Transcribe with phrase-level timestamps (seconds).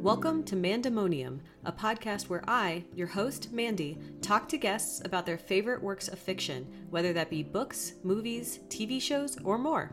[0.00, 5.36] Welcome to Mandemonium, a podcast where I, your host, Mandy, talk to guests about their
[5.36, 9.92] favorite works of fiction, whether that be books, movies, TV shows, or more.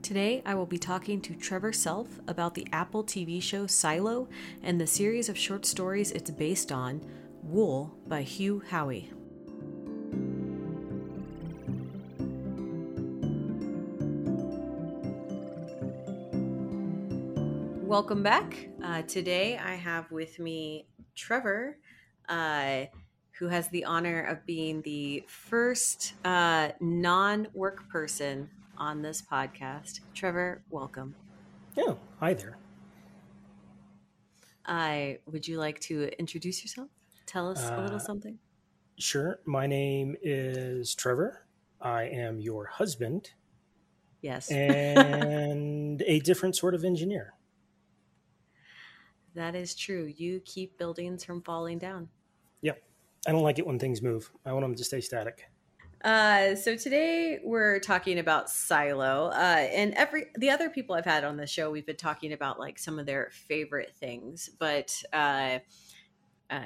[0.00, 4.26] Today, I will be talking to Trevor Self about the Apple TV show Silo
[4.62, 7.02] and the series of short stories it's based on,
[7.42, 9.15] Wool by Hugh Howey.
[17.96, 18.68] Welcome back.
[18.84, 21.78] Uh, today, I have with me Trevor,
[22.28, 22.84] uh,
[23.38, 30.00] who has the honor of being the first uh, non work person on this podcast.
[30.12, 31.14] Trevor, welcome.
[31.74, 32.58] Yeah, hi there.
[34.66, 36.90] I would you like to introduce yourself?
[37.24, 38.38] Tell us a little Uh, something.
[38.98, 39.38] Sure.
[39.46, 41.46] My name is Trevor.
[41.80, 43.30] I am your husband
[44.20, 47.32] Yes, and a different sort of engineer.
[49.36, 50.12] That is true.
[50.16, 52.08] You keep buildings from falling down.
[52.62, 52.82] Yep.
[53.26, 54.30] I don't like it when things move.
[54.44, 55.48] I want them to stay static.
[56.04, 61.24] Uh, so today we're talking about Silo, uh, and every the other people I've had
[61.24, 64.48] on the show, we've been talking about like some of their favorite things.
[64.58, 65.58] But uh,
[66.48, 66.60] uh,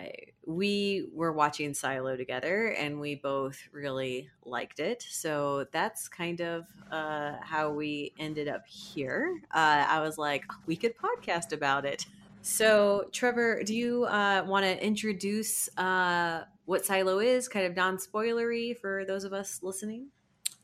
[0.47, 5.07] we were watching Silo together, and we both really liked it.
[5.09, 9.41] So that's kind of uh, how we ended up here.
[9.51, 12.07] Uh, I was like, we could podcast about it.
[12.43, 18.79] So, Trevor, do you uh, want to introduce uh, what Silo is, kind of non-spoilery
[18.79, 20.09] for those of us listening?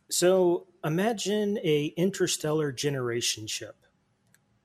[0.09, 3.77] So imagine a interstellar generation ship,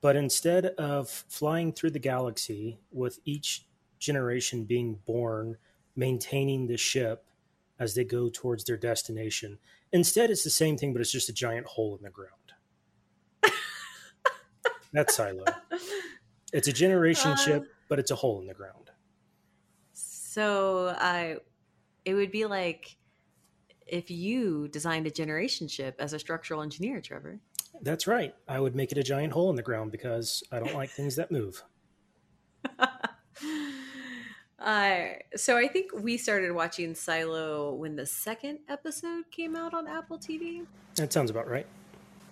[0.00, 3.66] but instead of flying through the galaxy with each
[3.98, 5.56] generation being born,
[5.96, 7.26] maintaining the ship
[7.78, 9.58] as they go towards their destination,
[9.92, 12.32] instead it's the same thing, but it's just a giant hole in the ground.
[14.92, 15.44] That's Silo.
[16.52, 18.90] It's a generation Uh, ship, but it's a hole in the ground.
[19.92, 21.36] So, I,
[22.04, 22.96] it would be like
[23.86, 27.38] if you designed a generation ship as a structural engineer, Trevor.
[27.82, 28.34] That's right.
[28.48, 31.16] I would make it a giant hole in the ground because I don't like things
[31.16, 31.62] that move.
[34.58, 34.98] uh,
[35.36, 40.18] so I think we started watching Silo when the second episode came out on Apple
[40.18, 40.64] TV.
[40.94, 41.66] That sounds about right.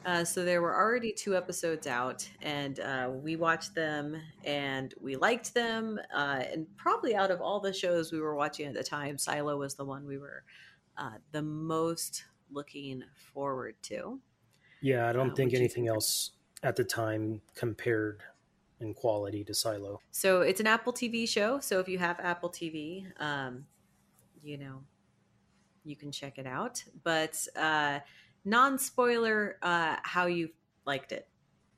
[0.06, 5.14] Uh, so there were already two episodes out, and uh, we watched them and we
[5.14, 6.00] liked them.
[6.14, 9.58] Uh, and probably out of all the shows we were watching at the time, Silo
[9.58, 10.42] was the one we were
[10.96, 14.18] uh, the most looking forward to.
[14.80, 16.30] Yeah, I Uh, don't think anything think- else
[16.62, 18.22] at the time compared
[18.80, 20.00] in quality to Silo.
[20.10, 21.60] So it's an Apple TV show.
[21.60, 23.66] So if you have Apple TV, um,
[24.42, 24.82] you know,
[25.84, 26.82] you can check it out.
[27.04, 28.00] But uh,
[28.44, 30.50] non spoiler, uh, how you
[30.86, 31.28] liked it.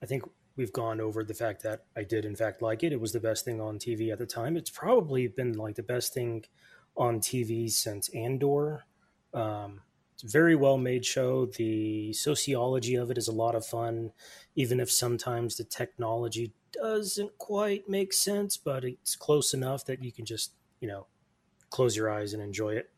[0.03, 0.25] I think
[0.57, 2.93] we've gone over the fact that I did in fact like it.
[2.93, 4.57] It was the best thing on TV at the time.
[4.57, 6.45] It's probably been like the best thing
[6.97, 8.85] on TV since Andor.
[9.33, 9.81] Um,
[10.15, 11.47] it's a very well made show.
[11.47, 14.13] The sociology of it is a lot of fun,
[14.55, 20.13] even if sometimes the technology doesn't quite make sense, but it's close enough that you
[20.13, 21.07] can just, you know,
[21.71, 22.92] close your eyes and enjoy it.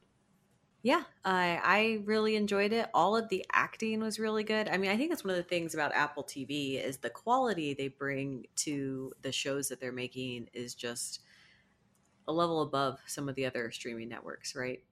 [0.85, 2.91] Yeah, I I really enjoyed it.
[2.93, 4.69] All of the acting was really good.
[4.69, 7.73] I mean, I think that's one of the things about Apple TV is the quality
[7.73, 11.21] they bring to the shows that they're making is just
[12.29, 14.85] a level above some of the other streaming networks, right?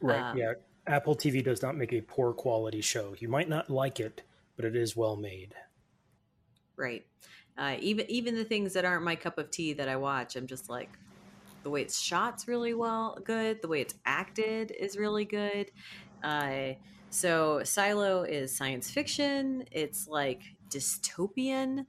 [0.00, 0.22] Right.
[0.22, 0.54] Um, yeah.
[0.86, 3.14] Apple TV does not make a poor quality show.
[3.18, 4.22] You might not like it,
[4.56, 5.54] but it is well made.
[6.76, 7.04] Right.
[7.58, 10.46] Uh, even even the things that aren't my cup of tea that I watch, I'm
[10.46, 10.88] just like
[11.66, 13.60] the way it's shot's really well good.
[13.60, 15.72] The way it's acted is really good.
[16.22, 16.74] Uh,
[17.10, 19.64] so Silo is science fiction.
[19.72, 21.86] It's like dystopian.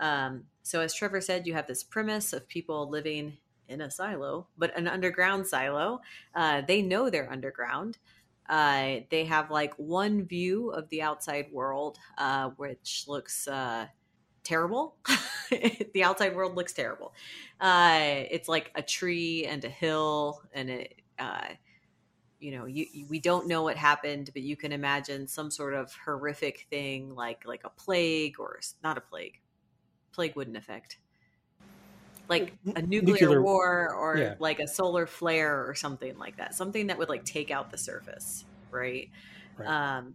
[0.00, 3.36] Um, so as Trevor said, you have this premise of people living
[3.68, 6.00] in a silo, but an underground silo.
[6.34, 7.98] Uh, they know they're underground.
[8.48, 13.88] Uh, they have like one view of the outside world, uh, which looks uh,
[14.42, 14.96] terrible.
[15.94, 17.12] the outside world looks terrible.
[17.60, 17.98] Uh,
[18.30, 21.46] it's like a tree and a hill, and it, uh,
[22.40, 25.74] you know, you, you- we don't know what happened, but you can imagine some sort
[25.74, 29.40] of horrific thing, like like a plague or not a plague.
[30.12, 30.98] Plague wouldn't affect.
[32.28, 34.34] Like a nuclear, Nuclear- war or yeah.
[34.38, 36.54] like a solar flare or something like that.
[36.54, 39.08] Something that would like take out the surface, right?
[39.56, 39.96] Right.
[39.96, 40.14] Um,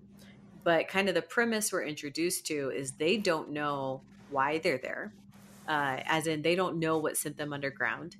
[0.63, 5.11] but kind of the premise we're introduced to is they don't know why they're there
[5.67, 8.17] uh, as in they don't know what sent them underground.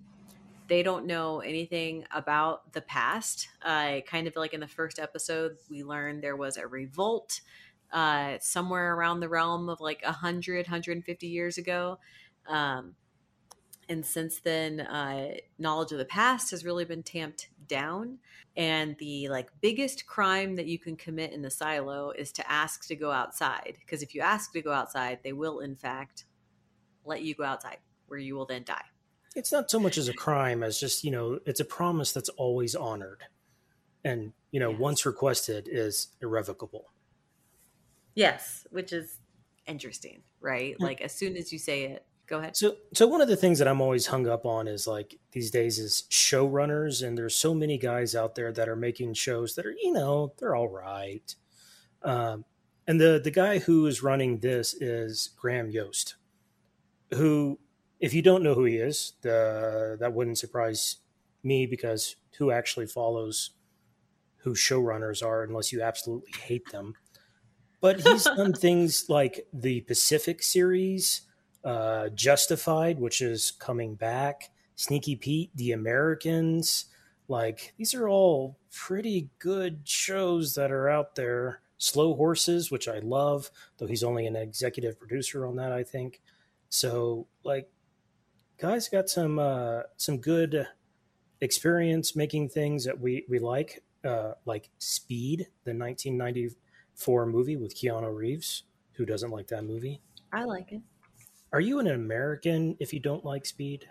[0.68, 3.50] They don't know anything about the past.
[3.62, 7.42] Uh, kind of like in the first episode we learned there was a revolt
[7.92, 12.00] uh, somewhere around the realm of like 100 150 years ago.
[12.48, 12.96] Um,
[13.90, 18.20] and since then uh, knowledge of the past has really been tamped down.
[18.56, 22.88] And the like biggest crime that you can commit in the silo is to ask
[22.88, 26.26] to go outside because if you ask to go outside they will in fact
[27.06, 27.78] let you go outside
[28.08, 28.86] where you will then die
[29.36, 32.30] it's not so much as a crime as just you know it's a promise that's
[32.30, 33.24] always honored
[34.04, 34.80] and you know yes.
[34.80, 36.92] once requested is irrevocable
[38.16, 39.20] yes which is
[39.66, 40.86] interesting right yeah.
[40.86, 42.56] like as soon as you say it go ahead.
[42.56, 45.52] So, so one of the things that I'm always hung up on is like these
[45.52, 49.66] days is showrunners, and there's so many guys out there that are making shows that
[49.66, 51.36] are, you know, they're all right.
[52.02, 52.46] Um,
[52.88, 56.16] and the the guy who is running this is Graham Yost,
[57.12, 57.60] who,
[58.00, 60.98] if you don't know who he is, the, that wouldn't surprise
[61.44, 63.52] me because who actually follows
[64.38, 66.94] who showrunners are unless you absolutely hate them.
[67.82, 71.22] But he's done things like the Pacific series
[71.64, 76.86] uh, Justified, which is coming back, Sneaky Pete, The Americans.
[77.28, 81.60] Like these are all pretty good shows that are out there.
[81.78, 86.22] Slow Horses, which I love, though he's only an executive producer on that, I think.
[86.74, 87.70] So like,
[88.58, 90.68] guys got some uh, some good
[91.40, 98.12] experience making things that we we like, uh, like Speed, the 1994 movie with Keanu
[98.12, 98.64] Reeves.
[98.94, 100.02] Who doesn't like that movie?
[100.32, 100.82] I like it.
[101.52, 103.88] Are you an American if you don't like speed?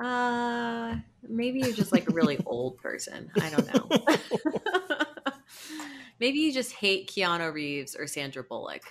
[0.00, 0.96] Uh,
[1.28, 3.30] maybe you're just like a really old person.
[3.40, 3.88] I don't know.
[6.18, 8.82] maybe you just hate Keanu Reeves or Sandra Bullock.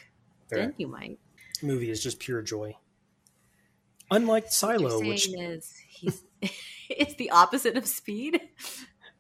[0.50, 0.60] Fair.
[0.60, 1.20] Then you might.
[1.64, 2.76] Movie is just pure joy.
[4.10, 6.24] Unlike Silo, which is he's
[6.90, 8.42] it's the opposite of speed.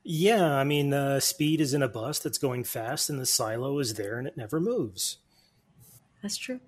[0.03, 3.77] Yeah, I mean, uh, speed is in a bus that's going fast, and the silo
[3.79, 5.17] is there, and it never moves.
[6.21, 6.59] That's true.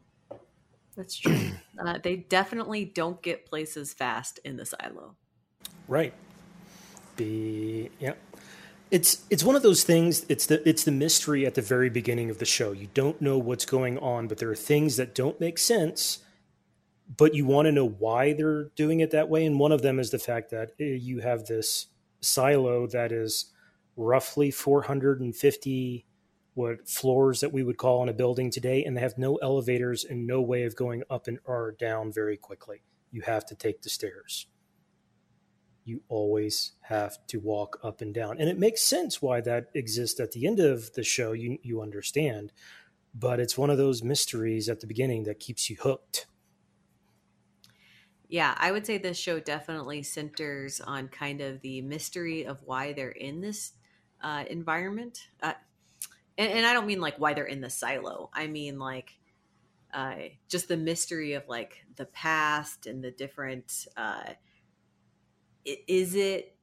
[0.95, 1.51] That's true.
[1.83, 5.15] uh, they definitely don't get places fast in the silo.
[5.87, 6.13] Right.
[7.15, 8.13] Be yeah.
[8.93, 10.23] It's it's one of those things.
[10.29, 12.73] It's the it's the mystery at the very beginning of the show.
[12.73, 16.19] You don't know what's going on, but there are things that don't make sense.
[17.17, 19.97] But you want to know why they're doing it that way, and one of them
[19.97, 21.87] is the fact that eh, you have this
[22.21, 23.51] silo that is
[23.95, 26.05] roughly 450
[26.53, 30.05] what floors that we would call in a building today, and they have no elevators
[30.05, 32.83] and no way of going up and or down very quickly.
[33.09, 34.45] You have to take the stairs.
[35.85, 40.19] You always have to walk up and down, and it makes sense why that exists
[40.19, 41.33] at the end of the show.
[41.33, 42.53] You you understand,
[43.13, 46.27] but it's one of those mysteries at the beginning that keeps you hooked.
[48.27, 52.93] Yeah, I would say this show definitely centers on kind of the mystery of why
[52.93, 53.73] they're in this
[54.21, 55.27] uh, environment.
[55.41, 55.53] Uh,
[56.37, 58.29] and, and I don't mean like why they're in the silo.
[58.33, 59.19] I mean like
[59.93, 60.15] uh,
[60.49, 63.87] just the mystery of like the past and the different.
[65.65, 66.55] Is it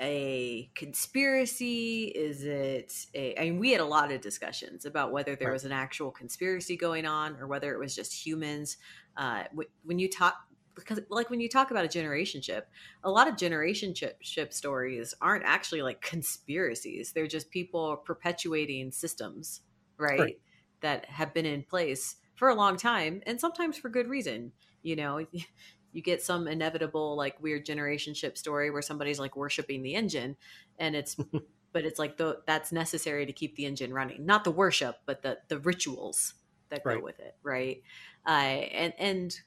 [0.00, 2.04] a conspiracy?
[2.04, 3.38] Is it a?
[3.40, 5.54] I mean, we had a lot of discussions about whether there right.
[5.54, 8.76] was an actual conspiracy going on or whether it was just humans.
[9.16, 9.44] Uh,
[9.84, 10.34] when you talk
[10.76, 12.68] because like when you talk about a generation ship
[13.02, 18.92] a lot of generation ship, ship stories aren't actually like conspiracies they're just people perpetuating
[18.92, 19.62] systems
[19.98, 20.20] right?
[20.20, 20.40] right
[20.82, 24.52] that have been in place for a long time and sometimes for good reason
[24.82, 25.26] you know
[25.96, 30.36] you get some inevitable like weird generation ship story where somebody's like worshiping the engine
[30.78, 31.16] and it's
[31.72, 34.26] but it's like the that's necessary to keep the engine running.
[34.26, 36.34] Not the worship but the the rituals
[36.68, 36.98] that right.
[36.98, 37.82] go with it right?
[38.26, 39.40] Uh, and and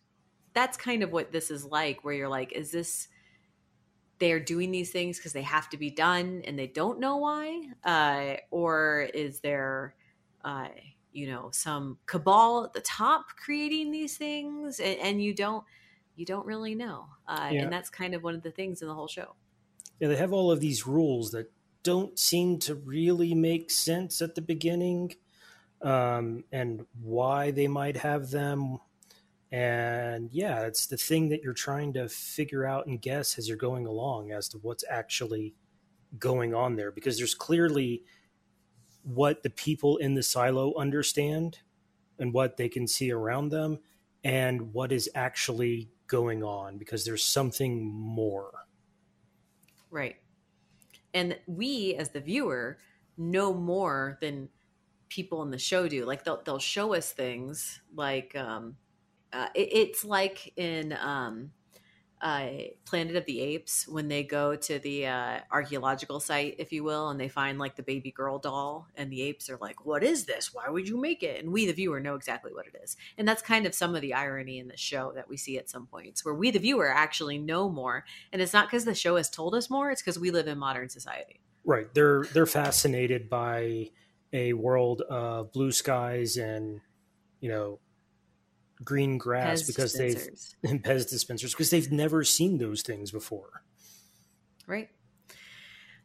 [0.54, 3.10] that's kind of what this is like where you're like is this
[4.18, 7.62] they're doing these things because they have to be done and they don't know why
[7.84, 9.94] uh, or is there
[10.44, 10.70] uh,
[11.12, 14.80] you know some cabal at the top creating these things?
[14.80, 15.64] And, and you don't
[16.20, 17.64] you don't really know uh, yeah.
[17.64, 19.36] and that's kind of one of the things in the whole show
[20.00, 21.52] yeah they have all of these rules that
[21.84, 25.16] don't seem to really make sense at the beginning
[25.82, 28.80] um, and why they might have them
[29.52, 33.58] and yeah, it's the thing that you're trying to figure out and guess as you're
[33.58, 35.56] going along as to what's actually
[36.18, 38.04] going on there because there's clearly
[39.04, 41.60] what the people in the silo understand
[42.18, 43.80] and what they can see around them
[44.24, 48.52] and what is actually going on because there's something more.
[49.90, 50.18] Right.
[51.14, 52.80] And we as the viewer
[53.18, 54.50] know more than
[55.08, 56.06] people in the show do.
[56.06, 58.76] Like they'll they'll show us things like um
[59.32, 61.52] uh, it, it's like in um,
[62.22, 62.50] uh,
[62.86, 67.10] Planet of the Apes when they go to the uh, archaeological site, if you will,
[67.10, 70.26] and they find like the baby girl doll, and the apes are like, "What is
[70.26, 70.54] this?
[70.54, 73.28] Why would you make it?" And we, the viewer, know exactly what it is, and
[73.28, 75.88] that's kind of some of the irony in the show that we see at some
[75.88, 79.30] points, where we, the viewer, actually know more, and it's not because the show has
[79.30, 81.40] told us more; it's because we live in modern society.
[81.64, 81.94] Right.
[81.94, 83.92] They're they're fascinated by
[84.34, 86.82] a world of blue skies and
[87.40, 87.80] you know
[88.84, 90.56] green grass Pez because dispensers.
[90.62, 93.64] they've and Pez dispensers because they've never seen those things before.
[94.68, 94.90] right?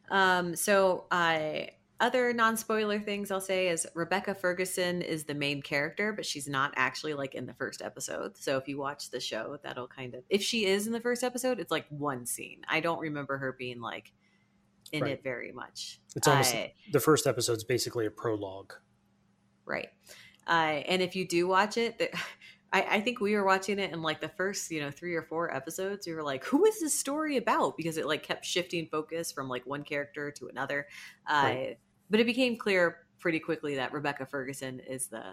[0.09, 1.61] Um, so, uh,
[1.99, 6.47] other non spoiler things I'll say is Rebecca Ferguson is the main character, but she's
[6.47, 8.37] not actually like in the first episode.
[8.37, 11.23] So, if you watch the show, that'll kind of, if she is in the first
[11.23, 12.61] episode, it's like one scene.
[12.67, 14.11] I don't remember her being like
[14.91, 15.13] in Right.
[15.13, 15.99] it very much.
[16.15, 18.73] It's almost Uh, the first episode's basically a prologue.
[19.65, 19.89] Right.
[20.45, 22.09] Uh, and if you do watch it, the,
[22.75, 25.21] I, I think we were watching it in like the first, you know, three or
[25.21, 26.05] four episodes.
[26.05, 27.77] We were like, who is this story about?
[27.77, 30.87] Because it like kept shifting focus from like one character to another.
[31.25, 31.77] Uh, Right.
[32.09, 35.23] But it became clear pretty quickly that Rebecca Ferguson is the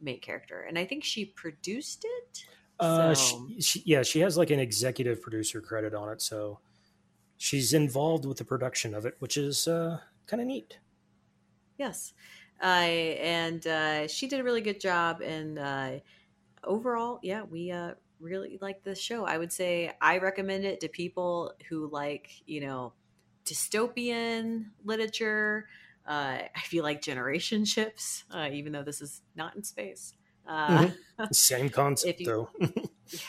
[0.00, 0.62] main character.
[0.62, 2.46] And I think she produced it.
[2.80, 6.60] Uh, So- she, she, yeah, she has like an executive producer credit on it, so
[7.36, 10.78] she's involved with the production of it, which is uh, kind of neat.
[11.78, 12.14] Yes.
[12.62, 15.20] Uh, and uh, she did a really good job.
[15.20, 15.90] And uh,
[16.66, 19.24] overall, yeah, we uh, really like this show.
[19.24, 22.92] I would say I recommend it to people who like, you know,
[23.44, 25.68] dystopian literature.
[26.06, 30.14] Uh, I feel like generation ships, uh, even though this is not in space.
[30.46, 30.90] Uh,
[31.32, 32.50] Same concept, If you- though.
[33.10, 33.20] Yeah.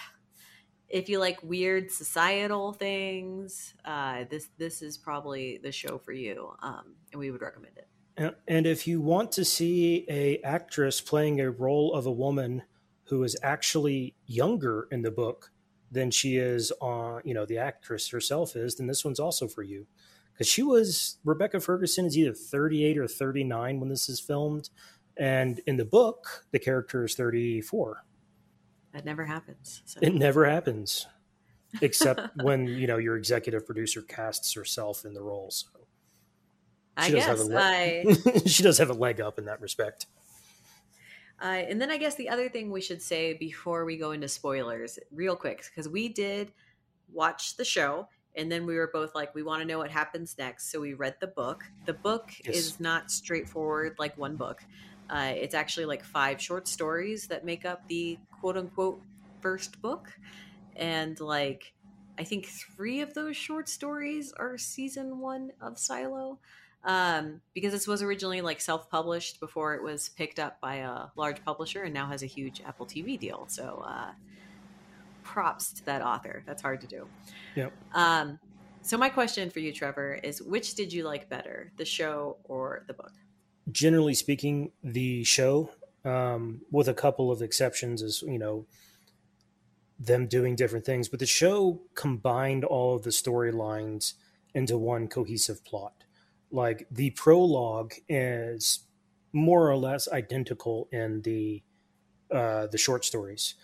[0.90, 6.54] If you like weird societal things, uh, this this is probably the show for you,
[6.62, 7.88] um, and we would recommend it.
[8.16, 12.64] And- And if you want to see a actress playing a role of a woman
[13.08, 15.52] who is actually younger in the book
[15.92, 19.64] than she is on, you know, the actress herself is, then this one's also for
[19.64, 19.88] you.
[20.34, 24.70] Because she was Rebecca Ferguson is either 38 or 39 when this is filmed,
[25.18, 28.04] and in the book the character is 34.
[28.94, 29.82] That never happens.
[29.86, 30.00] So.
[30.02, 31.08] It never happens,
[31.82, 35.50] except when you know your executive producer casts herself in the role.
[35.50, 35.70] So
[36.96, 38.40] I she does have guess a I.
[38.46, 40.06] she does have a leg up in that respect.
[41.42, 44.28] Uh, and then I guess the other thing we should say before we go into
[44.28, 46.54] spoilers, real quick, because we did
[47.08, 50.38] watch the show and then we were both like, we want to know what happens
[50.38, 50.72] next.
[50.72, 51.64] So we read the book.
[51.86, 52.78] The book Yes.
[52.78, 54.66] is not straightforward like one book,
[55.10, 59.04] uh, it's actually like five short stories that make up the quote unquote
[59.42, 60.20] first book.
[60.76, 61.74] And like,
[62.18, 66.40] I think three of those short stories are season one of Silo
[66.88, 71.44] um, because this was originally like self-published before it was picked up by a large
[71.46, 73.46] publisher and now has a huge Apple TV deal.
[73.48, 74.12] So uh,
[75.24, 76.42] props to that author.
[76.48, 77.08] That's hard to do.
[77.56, 77.74] Yep.
[77.94, 78.40] Um,
[78.82, 82.84] so my question for you, Trevor, is which did you like better, the show or
[82.88, 83.12] the book?
[83.72, 85.70] generally speaking, the show,
[86.06, 88.66] um, with a couple of exceptions, is you know
[90.00, 94.14] them doing different things, but the show combined all of the storylines
[94.54, 96.04] into one cohesive plot.
[96.52, 98.80] Like the prologue is
[99.34, 101.64] more or less identical in the
[102.34, 103.56] uh, the short stories,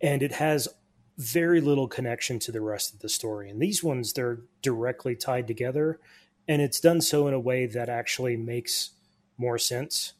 [0.00, 0.68] and it has
[1.16, 3.48] very little connection to the rest of the story.
[3.48, 6.00] And these ones they're directly tied together,
[6.48, 8.90] and it's done so in a way that actually makes
[9.36, 10.14] more sense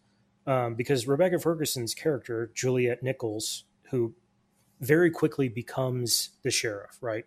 [0.47, 4.15] um, because Rebecca Ferguson's character, Juliet Nichols, who
[4.81, 7.25] very quickly becomes the sheriff, right?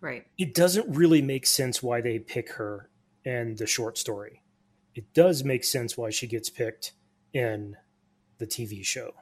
[0.00, 0.26] Right.
[0.38, 2.90] It doesn't really make sense why they pick her
[3.26, 4.42] in the short story.
[4.94, 6.92] It does make sense why she gets picked
[7.34, 7.76] in
[8.38, 9.12] the TV show.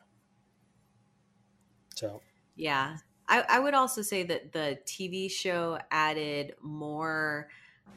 [1.97, 2.23] So,
[2.57, 2.99] Yeah.
[3.27, 7.49] I, I would also say that the TV show added more,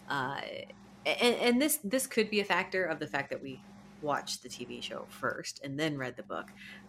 [0.10, 0.40] uh,
[1.06, 3.66] and, and this this could be a factor of the fact that we
[4.02, 6.48] watched the TV show first and then read the book.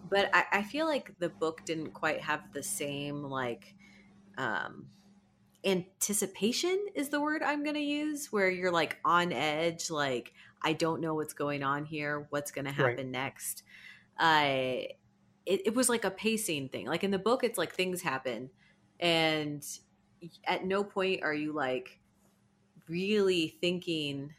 [0.08, 3.74] But I, I feel like the book didn't quite have the same like
[4.36, 4.90] um,
[5.64, 10.72] anticipation is the word I'm going to use, where you're like on edge, like I
[10.72, 13.00] don't know what's going on here, what's going to Right.
[13.00, 13.62] happen next.
[14.18, 14.82] Uh,
[15.46, 16.86] it, it was like a pacing thing.
[16.86, 18.50] Like in the book, it's like things happen,
[19.00, 19.64] and
[20.46, 22.00] at no point are you like
[22.88, 24.34] really thinking.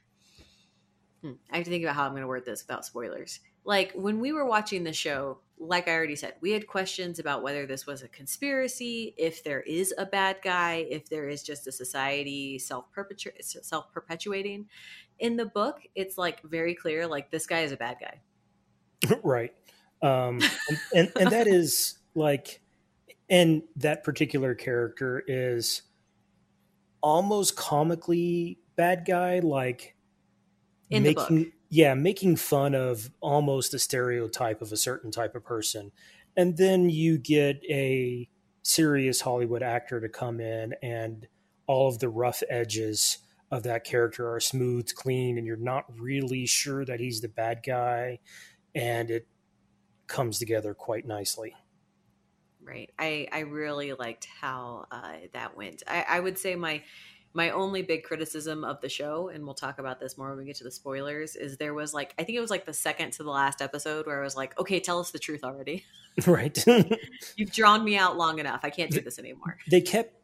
[1.21, 3.39] Hmm, I have to think about how I'm going to word this without spoilers.
[3.69, 7.43] Like when we were watching the show, like I already said, we had questions about
[7.43, 11.67] whether this was a conspiracy, if there is a bad guy, if there is just
[11.67, 12.85] a society self
[13.41, 14.65] self perpetuating.
[15.19, 18.21] In the book, it's like very clear, like this guy is a bad guy.
[19.23, 19.53] right.
[20.01, 22.61] Um, and, and, and that is like,
[23.29, 25.83] and that particular character is
[27.03, 29.95] almost comically bad guy, like
[30.89, 31.53] in making the book.
[31.69, 35.91] Yeah, making fun of almost a stereotype of a certain type of person.
[36.35, 38.27] And then you get a
[38.63, 41.27] serious Hollywood actor to come in and
[41.67, 43.19] all of the rough edges
[43.51, 47.61] of that character are smooth, clean, and you're not really sure that he's the bad
[47.65, 48.19] guy.
[48.73, 49.27] And it
[50.07, 51.55] comes together quite nicely.
[52.63, 52.91] Right.
[52.99, 55.83] I, I really liked how uh, that went.
[55.87, 56.83] I, I would say my
[57.33, 60.45] my only big criticism of the show, and we'll talk about this more when we
[60.45, 63.11] get to the spoilers, is there was like I think it was like the second
[63.13, 65.85] to the last episode where I was like, okay, tell us the truth already.
[66.27, 66.65] Right.
[67.37, 68.61] You've drawn me out long enough.
[68.63, 69.57] I can't do this anymore.
[69.69, 70.15] they kept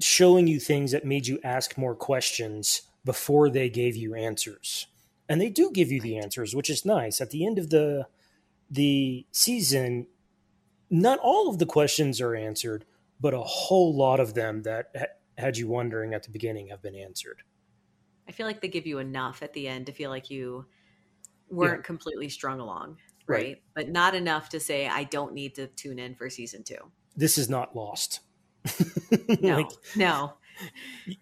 [0.00, 4.86] showing you things that made you ask more questions before they gave you answers.
[5.28, 7.20] And they do give you the answers, which is nice.
[7.20, 8.06] At the end of the
[8.70, 10.06] the season,
[10.90, 12.84] not all of the questions are answered,
[13.20, 15.06] but a whole lot of them that ha-
[15.38, 17.42] had you wondering at the beginning have been answered.
[18.28, 20.66] I feel like they give you enough at the end to feel like you
[21.48, 21.86] weren't Yeah.
[21.86, 23.44] completely strung along, Right.
[23.44, 23.62] right?
[23.74, 26.92] But not enough to say I don't need to tune in for season two.
[27.16, 28.20] This is not lost.
[29.40, 30.34] No, Like, no.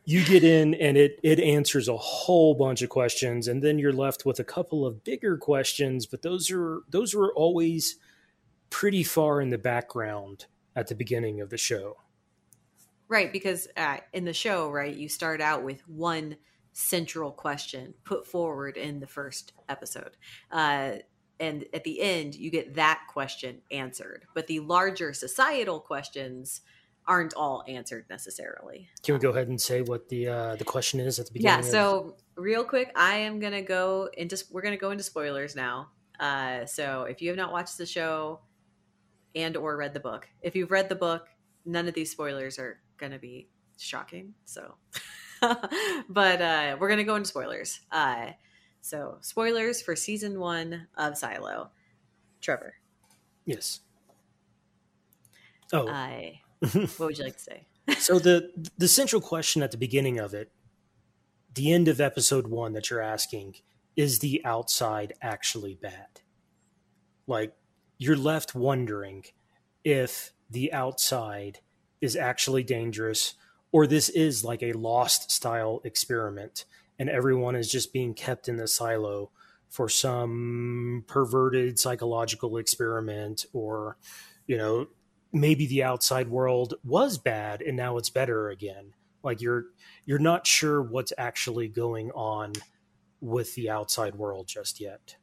[0.04, 3.92] you get in and it it answers a whole bunch of questions and then you're
[3.92, 7.96] left with a couple of bigger questions but those are those were always
[8.70, 11.96] pretty far in the background at the beginning of the show
[13.10, 16.36] Right, because uh, in the show, right, you start out with one
[16.72, 20.16] central question put forward in the first episode.
[20.52, 20.92] Uh,
[21.40, 24.26] and at the end, you get that question answered.
[24.32, 26.60] But the larger societal questions
[27.08, 28.88] aren't all answered necessarily.
[29.02, 31.54] can we go ahead and say what the uh the question is at the beginning
[31.54, 35.02] Yeah, of- so real quick, I am going to go into, we're to go into
[35.02, 35.88] spoilers now.
[36.20, 38.40] Uh, so if you have not watched the show
[39.34, 41.26] and or read the book, if you've read the book,
[41.64, 44.34] none of these spoilers are going to be shocking.
[44.44, 44.74] So,
[45.40, 47.80] but uh, we're going to go into spoilers.
[47.90, 48.28] Uh,
[48.80, 51.70] so spoilers for season one of Silo.
[52.40, 52.74] Trevor,
[53.44, 53.80] yes
[55.72, 57.66] oh I, what would you like to say?
[57.98, 60.52] so the the central question at the beginning of it
[61.54, 63.56] the end of episode one that you're asking
[63.96, 66.20] is the outside actually bad
[67.26, 67.54] like
[67.98, 69.24] you're left wondering
[69.84, 71.60] if the outside
[72.00, 73.34] is actually dangerous
[73.72, 76.64] or this is like a lost style experiment
[76.98, 79.30] and everyone is just being kept in the silo
[79.68, 83.96] for some perverted psychological experiment or
[84.46, 84.86] you know
[85.32, 88.92] maybe the outside world was bad and now it's better again.
[89.22, 89.66] Like you're
[90.06, 92.52] you're not sure what's actually going on
[93.20, 95.16] with the outside world just yet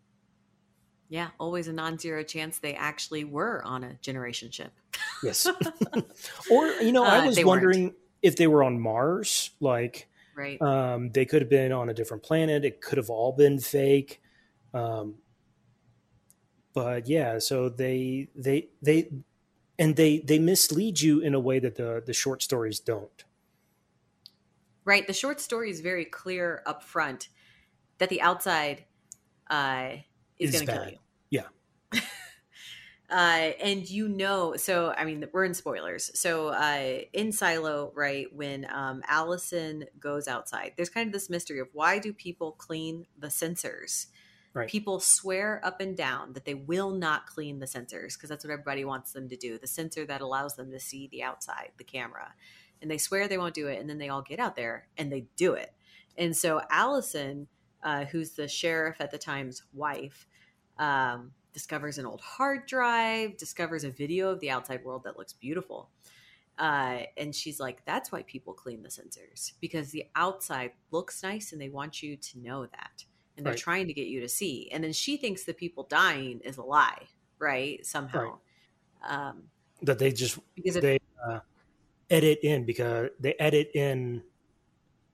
[1.09, 4.73] Yeah, always a non-zero chance they actually were on a generation ship.
[5.23, 5.47] yes
[6.51, 7.61] or you know i Uh, was they weren't.
[7.63, 10.61] wondering if they were on mars like Right.
[10.61, 14.21] um, they could have been on a different planet it could have all been fake
[14.73, 15.15] um,
[16.73, 19.09] but yeah so they they they
[19.79, 23.23] and they they mislead you in a way that the the short stories don't
[24.85, 25.05] Right.
[25.05, 27.27] The short story is very clear up front
[27.97, 28.85] that the outside
[29.49, 29.97] uh,
[30.39, 30.97] is, Is going to kill you.
[31.91, 31.99] Yeah.
[33.09, 36.11] uh, and you know, so I mean, we're in spoilers.
[36.19, 41.59] So uh, in Silo, right, when um, Allison goes outside, there's kind of this mystery
[41.59, 44.07] of why do people clean the sensors?
[44.53, 44.67] Right.
[44.67, 48.51] People swear up and down that they will not clean the sensors because that's what
[48.51, 49.59] everybody wants them to do.
[49.59, 52.33] The sensor that allows them to see the outside, the camera.
[52.81, 53.79] And they swear they won't do it.
[53.79, 55.73] And then they all get out there and they do it.
[56.17, 57.47] And so Allison,
[57.83, 60.27] uh, who's the sheriff at the time's wife,
[60.77, 65.33] um, discovers an old hard drive, discovers a video of the outside world that looks
[65.33, 65.89] beautiful.
[66.57, 71.51] Uh, and she's like, that's why people clean the sensors because the outside looks nice
[71.51, 73.05] and they want you to know that.
[73.35, 73.59] And they're Right.
[73.59, 74.69] trying to get you to see.
[74.71, 77.85] And then she thinks the people dying is a lie, right?
[77.85, 78.39] Somehow.
[79.07, 79.43] Um,
[79.83, 81.39] that they just because if, they uh,
[82.09, 84.23] edit in because they edit in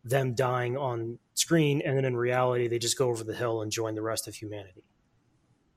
[0.03, 3.71] them dying on screen and then in reality they just go over the hill and
[3.71, 4.83] join the rest of humanity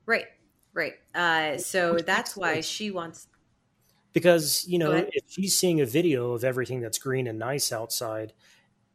[0.05, 0.27] right,
[0.73, 0.93] right.
[1.15, 3.27] Uh, so that's why she wants
[4.13, 8.33] because you know if she's seeing a video of everything that's green and nice outside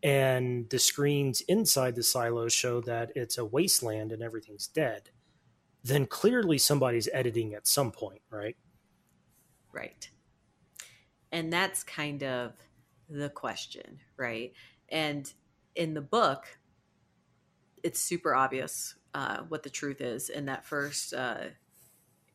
[0.03, 5.11] and the screens inside the silos show that it's a wasteland and everything's dead
[5.85, 8.57] then clearly somebody's editing at some point right
[9.73, 10.09] Right.
[11.33, 12.53] And that's kind of
[13.09, 14.53] the question, right?
[14.93, 15.33] And
[15.75, 16.59] in the book,
[17.83, 21.47] it's super obvious uh, what the truth is in that first uh,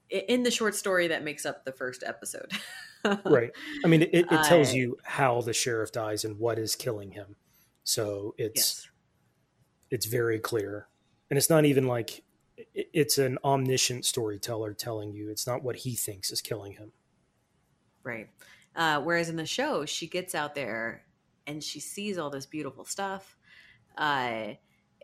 [0.09, 2.51] in the short story that makes up the first episode.
[3.25, 3.51] right.
[3.83, 7.11] I mean, it, it tells Uh, you how the sheriff dies and what is killing
[7.11, 7.35] him.
[7.83, 8.89] So it's yes.
[9.91, 10.87] it's very clear,
[11.29, 12.23] and it's not even like
[12.73, 15.29] it's an omniscient storyteller telling you.
[15.29, 16.91] It's not what he thinks is killing him.
[18.03, 18.29] Right.
[18.75, 21.03] Uh, whereas in the show, she gets out there
[21.47, 23.37] and she sees all this beautiful stuff.
[23.97, 24.53] Uh,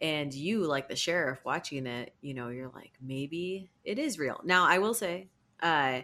[0.01, 4.41] and you, like the sheriff watching it, you know, you're like, maybe it is real.
[4.43, 5.29] Now, I will say,
[5.61, 6.01] uh,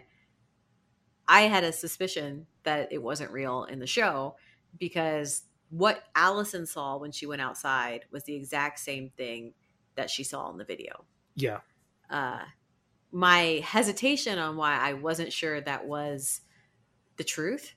[1.28, 4.36] I had a suspicion that it wasn't real in the show
[4.78, 9.54] because what Allison saw when she went outside was the exact same thing
[9.94, 11.04] that she saw in the video
[11.36, 11.58] Yeah,
[12.08, 12.40] uh,
[13.12, 16.40] my hesitation on why I wasn't sure that was
[17.16, 17.74] the truth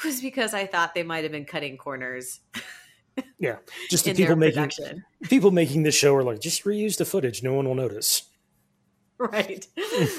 [0.04, 2.40] was because I thought they might have been cutting corners
[3.38, 3.56] yeah.
[3.90, 5.04] Just the people making production.
[5.24, 7.42] people making this show are like, just reuse the footage.
[7.42, 8.22] No one will notice.
[9.18, 9.66] Right.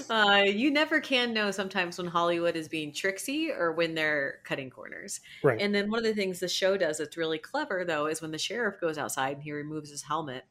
[0.09, 4.71] uh, you never can know sometimes when Hollywood is being tricksy or when they're cutting
[4.71, 5.19] corners.
[5.43, 5.61] Right.
[5.61, 8.31] And then one of the things the show does that's really clever, though, is when
[8.31, 10.45] the sheriff goes outside and he removes his helmet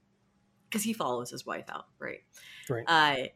[0.71, 1.87] because he follows his wife out.
[1.99, 2.21] Right.
[2.71, 2.85] Right.
[2.87, 3.27] Uh,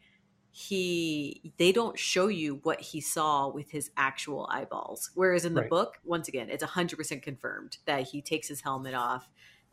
[0.52, 5.10] he they don't show you what he saw with his actual eyeballs.
[5.14, 5.70] Whereas in the Right.
[5.70, 9.28] book once again it's 100% confirmed that he takes his helmet off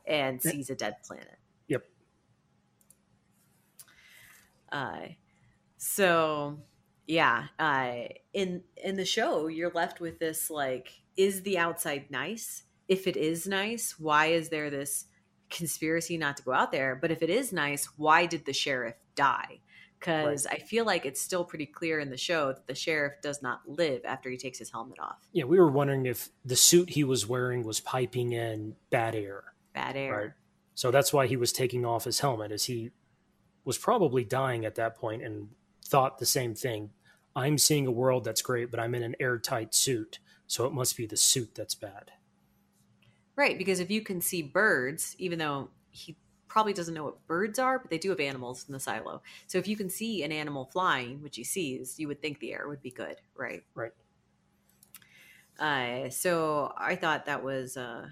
[0.06, 1.38] and sees a dead planet.
[1.68, 1.86] Yep.
[4.72, 5.08] uh
[5.78, 6.60] so
[7.08, 12.64] yeah uh in in the show you're left with this like is the outside nice?
[12.88, 15.06] If it is nice why is there this
[15.50, 16.96] conspiracy not to go out there?
[16.96, 19.62] But if it is nice why did the sheriff die
[20.00, 23.42] because i feel like it's still pretty clear in the show that the sheriff does
[23.42, 26.90] not live after he takes his helmet off Yeah, we were wondering if the suit
[26.92, 29.44] he was wearing was piping in bad air.
[29.74, 30.32] bad air Right.
[30.78, 32.92] So that's why he was taking off his helmet, as he
[33.66, 35.50] was probably dying at that point and
[35.84, 36.92] thought the same thing.
[37.36, 40.96] I'm seeing a world that's great, but I'm in an airtight suit, so it must
[40.96, 42.12] be the suit that's bad.
[43.36, 46.16] Right, because if you can see birds, even though he
[46.48, 49.22] probably doesn't know what birds are, but they do have animals in the silo.
[49.48, 52.54] So if you can see an animal flying, which he sees, you would think the
[52.54, 53.64] air would be good, right?
[53.74, 53.94] Right.
[55.60, 58.10] Uh, so I thought that was uh,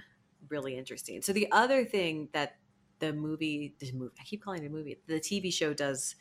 [0.49, 1.21] really interesting.
[1.21, 2.57] So the other thing that
[2.99, 6.15] the movie, the movie, I keep calling it a movie, the TV show does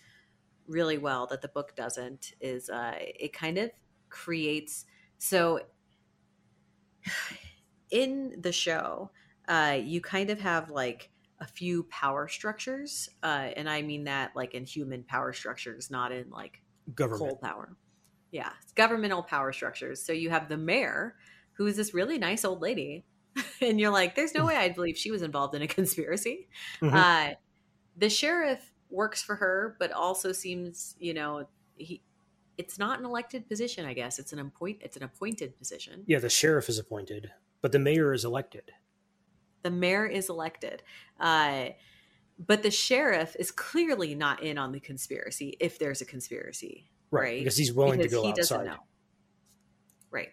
[0.67, 3.71] really well that the book doesn't is uh, it kind of
[4.09, 4.87] creates
[5.19, 5.61] so
[7.91, 9.11] in the show
[9.49, 14.31] uh, you kind of have like a few power structures uh, and i mean that
[14.35, 16.61] like in human power structures not in like
[16.95, 17.31] Government.
[17.31, 17.77] coal power
[18.31, 21.17] yeah it's governmental power structures so you have the mayor
[21.55, 23.05] who is this really nice old lady
[23.61, 26.49] and you're like there's no way i'd believe she was involved in a conspiracy
[26.81, 26.95] Mhm.
[26.95, 27.35] uh,
[27.97, 32.01] the sheriff works for her but also seems you know he
[32.57, 36.21] it's not an elected position i guess it's an appoint it's an appointed position yeah,
[36.21, 38.71] the sheriff is appointed, but the mayor is elected.
[39.65, 40.85] The mayor is elected
[41.21, 41.71] uh,
[42.39, 47.23] but the sheriff is clearly not in on the conspiracy if there's a conspiracy Right.
[47.23, 48.41] right Because he's willing because to go he outside.
[48.41, 48.79] doesn't know
[50.11, 50.31] right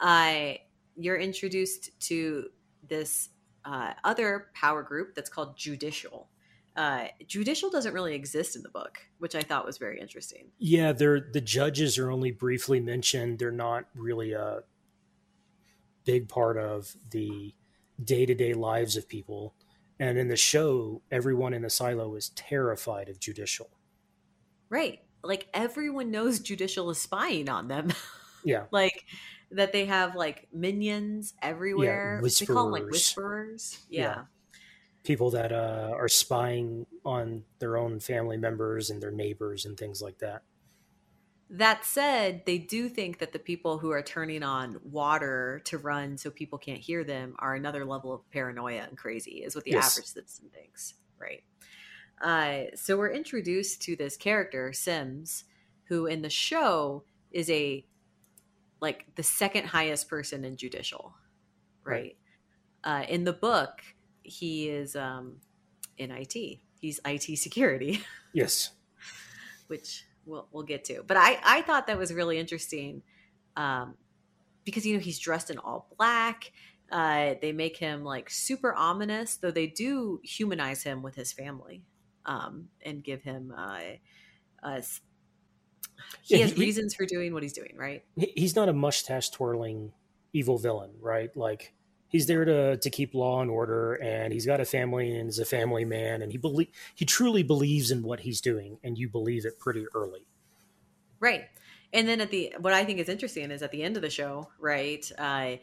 [0.00, 0.54] uh,
[0.96, 2.48] you're introduced to
[2.88, 3.30] this
[3.64, 6.28] uh, other power group that's called judicial
[6.76, 10.92] uh, judicial doesn't really exist in the book which i thought was very interesting Yeah,
[10.92, 13.38] they're the judges are only briefly mentioned.
[13.38, 14.62] They're not really a
[16.04, 17.54] big part of the
[18.02, 19.54] day to day lives of people.
[20.00, 23.70] And in the show, everyone in the silo is terrified of judicial.
[24.68, 27.92] right like everyone knows judicial is spying on them
[28.44, 28.64] Yeah.
[28.72, 29.04] like
[29.52, 33.72] that they have like minions everywhere they call them like whisperers.
[33.72, 34.00] whisperers yeah.
[34.02, 34.22] Yeah.
[35.04, 40.00] People that uh, are spying on their own family members and their neighbors and things
[40.00, 40.42] like that.
[41.52, 46.16] That said they do think that the people who are turning on water to run
[46.16, 49.72] so people can't hear them are another level of paranoia and crazy is what the
[49.72, 49.92] Yes.
[49.92, 51.44] average citizen thinks right?
[52.20, 55.44] Uh, so we're introduced to this character sims
[55.84, 57.84] who in the show is a
[58.80, 61.14] like the second highest person in judicial
[61.84, 62.16] right,
[62.84, 63.82] Uh, in the book
[64.22, 65.36] he is um,
[65.98, 66.32] in it
[66.80, 68.02] he's it security.
[68.32, 68.70] Yes.
[69.66, 71.02] which we'll we'll get to.
[71.04, 73.02] But I I thought that was really interesting,
[73.56, 73.96] um,
[74.64, 76.52] because you know he's dressed in all black.
[76.90, 81.84] Uh, they make him like super ominous, though they do humanize him with his family,
[82.26, 83.80] um, and give him uh,
[84.62, 84.82] uh,
[86.22, 88.04] he Yeah, has he- he- reasons for doing what he's doing, right?
[88.16, 89.92] He's not a mustache twirling
[90.32, 91.34] evil villain, right?
[91.36, 91.74] Like
[92.12, 95.38] he's there to to keep law and order, and he's got a family and is
[95.40, 99.08] a family man, and he believe he truly believes in what he's doing, and you
[99.08, 100.26] believe it pretty early.
[101.18, 101.44] Right.
[101.92, 104.10] And then at the what I think is interesting is at the end of the
[104.10, 105.10] show, right?
[105.18, 105.56] Uh,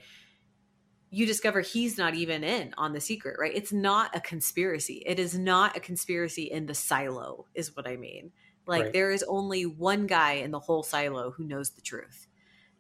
[1.12, 3.52] you discover he's not even in on the secret, right?
[3.56, 5.02] It's not a conspiracy.
[5.08, 8.32] It is not a conspiracy in the silo, is what I mean.
[8.68, 8.94] Like Right.
[8.94, 12.28] there is only one guy in the whole silo who knows the truth.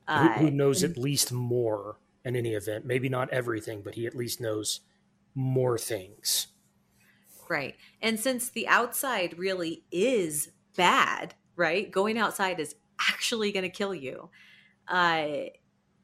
[0.07, 2.85] who, Uh, who knows and- at least more in any event.
[2.85, 4.81] Maybe not everything, but he at least knows
[5.35, 6.47] more things.
[7.47, 7.75] Right.
[8.01, 11.89] And since the outside really is bad, right?
[11.89, 14.29] Going outside is actually going to kill you.
[14.87, 15.49] Uh,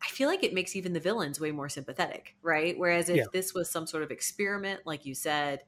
[0.01, 2.78] I feel like it makes even the villains way more sympathetic, right?
[2.78, 3.28] Whereas if Yeah.
[3.32, 5.63] this was some sort of experiment, like you said,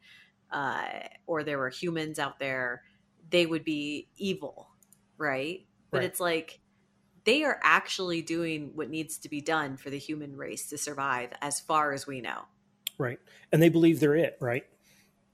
[0.51, 0.89] uh,
[1.27, 2.83] or there were humans out there,
[3.29, 4.69] they would be evil,
[5.17, 5.67] right?
[5.91, 6.03] But Right.
[6.03, 6.61] it's like
[7.27, 11.31] they are actually doing what needs to be done for the human race to survive,
[11.41, 12.43] as far as we know.
[12.97, 13.19] Right.
[13.51, 14.63] And they believe they're it, right?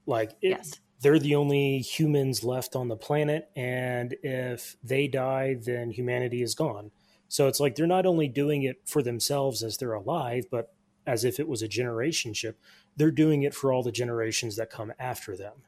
[0.04, 0.80] Like, it, Yes.
[1.00, 3.48] they're the only humans left on the planet.
[3.54, 6.90] And if they die, then humanity is gone.
[7.28, 10.74] So it's like they're not only doing it for themselves as they're alive, but
[11.06, 12.58] as if it was a generation ship,
[12.96, 15.62] they're doing it for all the generations that come after them.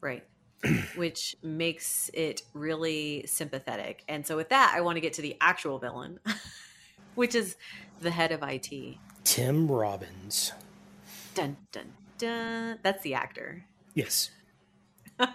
[0.00, 0.24] Right.
[0.96, 4.04] Which makes it really sympathetic.
[4.08, 6.20] And so, with that, I want to get to the actual villain,
[7.14, 7.56] which is
[8.00, 8.98] the head of IT.
[9.24, 10.52] Tim Robbins.
[11.34, 12.78] Dun, dun, dun.
[12.82, 13.64] That's the actor.
[13.94, 14.30] Yes.
[15.18, 15.30] uh,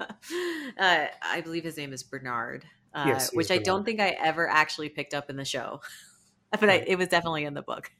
[0.78, 4.90] I believe his name is Bernard, uh, Yes, which I don't think I ever actually
[4.90, 5.82] picked up in the show.
[6.58, 7.92] But I, it was definitely in the book.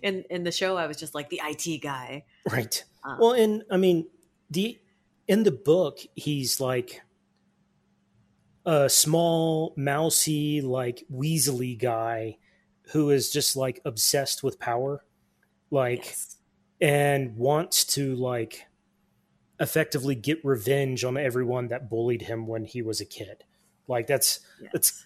[0.00, 2.24] In in the show, I was just like the IT guy.
[2.50, 2.82] Right.
[3.04, 4.06] Um, Well, and I mean,
[4.50, 4.78] the
[5.28, 7.02] in the book, he's like
[8.64, 12.38] a small, mousy, like Weasley guy
[12.92, 15.04] who is just like obsessed with power,
[15.70, 16.36] like, yes.
[16.80, 18.66] and wants to like
[19.60, 23.44] effectively get revenge on everyone that bullied him when he was a kid.
[23.86, 24.70] Like that's yes.
[24.72, 25.04] that's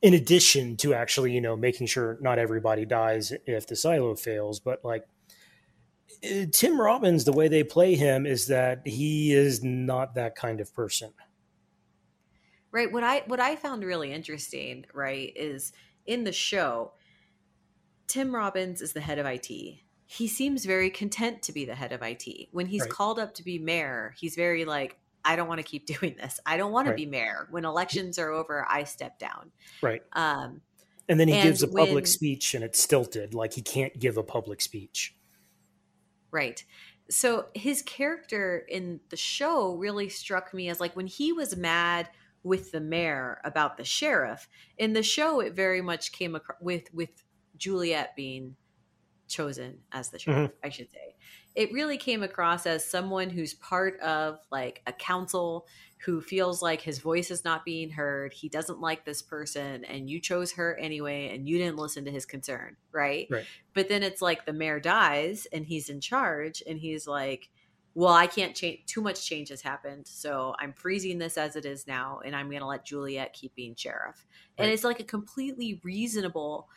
[0.00, 4.60] in addition to actually, you know, making sure not everybody dies if the silo fails,
[4.60, 5.06] but like
[6.52, 10.72] Tim Robbins, the way they play him is that he is not that kind of
[10.74, 11.12] person.
[12.72, 15.72] right what i what i found really interesting right is
[16.06, 16.92] in the show
[18.06, 19.48] tim robbins is the head of it
[20.06, 22.90] he seems very content to be the head of it when he's Right.
[22.90, 26.38] called up to be mayor he's very like i don't want to keep doing this
[26.46, 29.50] i don't want to be mayor when elections are over i step down
[29.82, 30.02] Right.
[30.12, 30.60] um
[31.08, 33.98] And then he And gives a public when- speech and it's stilted, like he can't
[33.98, 35.16] give a public speech.
[36.30, 36.64] Right.
[37.08, 42.08] So his character in the show really struck me as like when he was mad
[42.42, 44.48] with the mayor about the sheriff.
[44.78, 47.10] In the show, it very much came across with with
[47.56, 48.56] Juliet being
[49.28, 50.30] chosen as the mm-hmm.
[50.32, 51.16] sheriff, I should say.
[51.54, 55.66] It really came across as someone who's part of like a council
[56.04, 58.32] who feels like his voice is not being heard.
[58.32, 62.10] He doesn't like this person, and you chose her anyway, and you didn't listen to
[62.10, 63.26] his concern, right?
[63.30, 63.44] Right.
[63.74, 67.50] But then it's like the mayor dies and he's in charge and he's like,
[67.94, 68.86] well, I can't change.
[68.86, 70.06] Too much change has happened.
[70.06, 73.54] So I'm freezing this as it is now and I'm going to let Juliet keep
[73.54, 74.24] being sheriff.
[74.56, 76.68] And it's like a completely reasonable.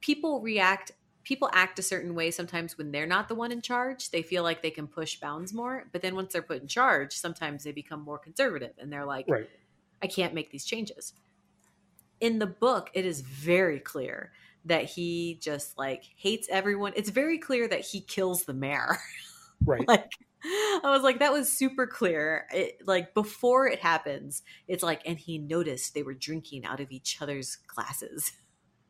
[0.00, 0.92] People react,
[1.24, 4.10] people act a certain way sometimes when they're not the one in charge.
[4.10, 5.86] They feel like they can push bounds more.
[5.92, 9.26] But then once they're put in charge, sometimes they become more conservative and they're like,
[9.28, 9.48] Right.
[10.02, 11.12] I can't make these changes.
[12.20, 14.32] In the book, it is very clear
[14.64, 16.92] that he just like hates everyone.
[16.96, 18.98] It's very clear that he kills the mayor.
[19.66, 19.86] Right.
[19.86, 20.10] like
[20.42, 22.46] I was like that was super clear.
[22.50, 26.90] It, like before it happens, it's like and he noticed they were drinking out of
[26.90, 28.32] each other's glasses.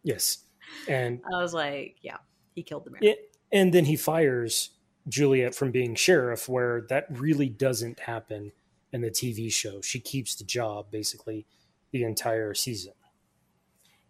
[0.04, 0.44] yes.
[0.88, 2.18] And I was like, yeah,
[2.54, 3.00] he killed the mayor.
[3.02, 4.70] it, and then he fires
[5.08, 8.52] Juliet from being sheriff, where that really doesn't happen
[8.92, 9.80] in the TV show.
[9.80, 11.46] She keeps the job basically
[11.92, 12.92] the entire season.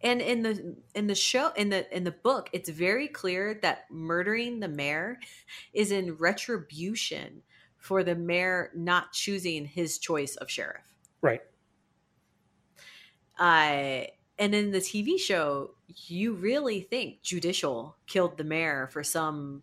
[0.03, 3.85] And in the in the show in the in the book, it's very clear that
[3.91, 5.19] murdering the mayor
[5.73, 7.43] is in retribution
[7.77, 10.83] for the mayor not choosing his choice of sheriff.
[11.21, 11.41] Right.
[13.39, 14.05] Uh,
[14.41, 19.61] and in the TV show, you really think Judicial killed the mayor for some,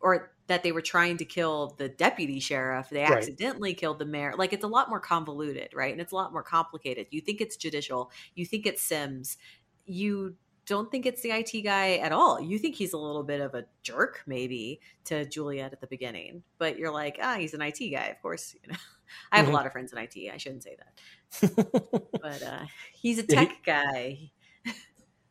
[0.00, 2.90] or that they were trying to kill the deputy sheriff.
[2.90, 3.12] They Right.
[3.12, 4.34] accidentally killed the mayor.
[4.36, 5.92] Like it's a lot more convoluted, right?
[5.92, 7.06] And it's a lot more complicated.
[7.10, 9.38] You think it's Judicial, you think it's Sims,
[9.86, 10.36] you
[10.70, 12.40] don't think it's the IT guy at all.
[12.40, 16.44] You think he's a little bit of a jerk, maybe, to Juliet at the beginning,
[16.58, 18.54] but you're like, ah, he's an IT guy, of course.
[18.54, 18.78] You know,
[19.32, 19.50] I have Mhm.
[19.50, 20.30] a lot of friends in IT.
[20.32, 24.30] I shouldn't say that but uh, he's a Yeah, he- tech guy.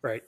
[0.02, 0.24] right.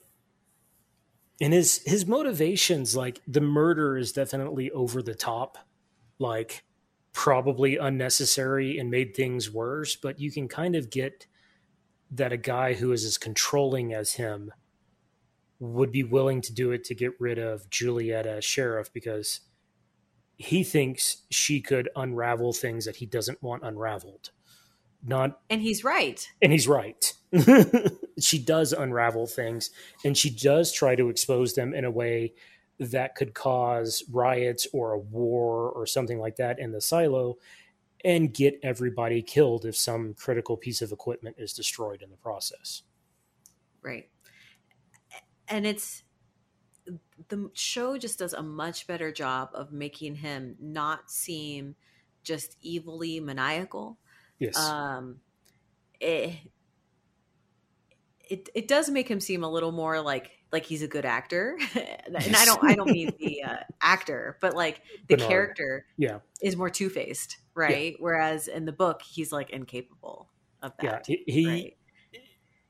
[1.41, 5.57] And his his motivations, like the murder, is definitely over the top,
[6.19, 6.63] like
[7.13, 9.95] probably unnecessary and made things worse.
[9.95, 11.25] But you can kind of get
[12.11, 14.51] that a guy who is as controlling as him
[15.61, 19.41] would be willing to do it to get rid of Juliet as sheriff because
[20.35, 24.31] he thinks she could unravel things that he doesn't want unraveled.
[25.05, 26.27] Not and he's right.
[26.41, 27.13] And he's right.
[28.19, 29.69] she does unravel things
[30.03, 32.33] and she does try to expose them in a way
[32.79, 37.37] that could cause riots or a war or something like that in the silo
[38.03, 42.81] and get everybody killed if some critical piece of equipment is destroyed in the process.
[43.83, 44.09] Right.
[45.51, 46.03] And it's
[47.27, 51.75] the show just does a much better job of making him not seem
[52.23, 53.97] just evilly maniacal.
[54.39, 54.57] Yes.
[54.57, 55.17] Um,
[55.99, 56.33] it,
[58.29, 61.57] it it does make him seem a little more like like he's a good actor,
[61.75, 65.29] and I don't I don't mean the uh, actor, but like the Bernard.
[65.29, 67.91] character, yeah, is more two faced, right?
[67.91, 67.97] Yeah.
[67.99, 70.29] Whereas in the book, he's like incapable
[70.61, 71.07] of that.
[71.07, 71.47] Yeah, he.
[71.47, 71.77] Right?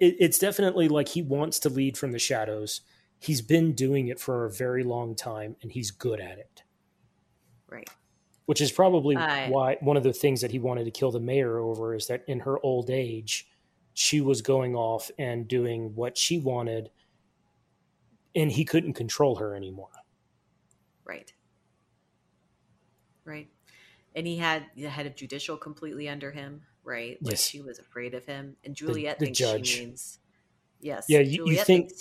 [0.02, 2.82] It, it's definitely like he wants to lead from the shadows,
[3.20, 6.64] he's been doing it for a very long time and he's good at it.
[7.70, 7.90] Right.
[8.48, 11.20] Which is probably uh, why one of the things that he wanted to kill the
[11.20, 13.48] mayor over is that in her old age,
[13.94, 16.90] she was going off and doing what she wanted
[18.36, 19.90] and he couldn't control her anymore.
[21.06, 21.32] Right.
[23.24, 23.50] Right.
[24.16, 27.18] And he had the head of judicial completely under him, right?
[27.22, 28.56] Like she was afraid of him.
[28.64, 29.68] And Juliet the, the thinks judge.
[29.68, 30.20] she means
[30.82, 31.06] Yes.
[31.08, 31.92] Yeah, you, you think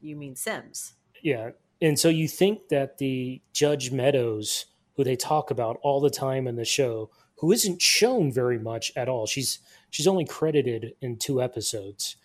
[0.00, 0.94] you mean Sims.
[1.22, 1.50] Yeah.
[1.82, 4.66] And so you think that the Judge Meadows,
[4.96, 8.92] who they talk about all the time in the show, who isn't shown very much
[8.96, 9.26] at all.
[9.26, 9.58] She's
[9.90, 12.16] she's only credited in two episodes.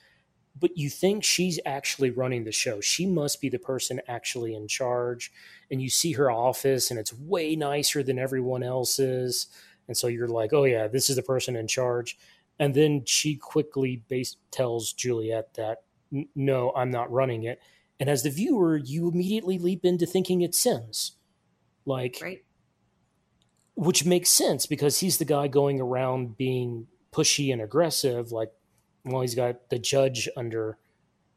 [0.57, 2.79] But you think she's actually running the show.
[2.79, 5.31] She must be the person actually in charge.
[5.69, 9.47] And you see her office and it's way nicer than everyone else's.
[9.87, 12.17] And so you're like, oh yeah, this is the person in charge.
[12.59, 15.83] And then she quickly base, tells Juliet that
[16.35, 17.61] no, I'm not running it.
[17.99, 21.13] And as the viewer, you immediately leap into thinking it's Sims.
[21.85, 22.43] Like, right.
[23.75, 28.31] which makes sense because he's the guy going around being pushy and aggressive.
[28.31, 28.51] Like,
[29.03, 30.77] well, he's got the judge under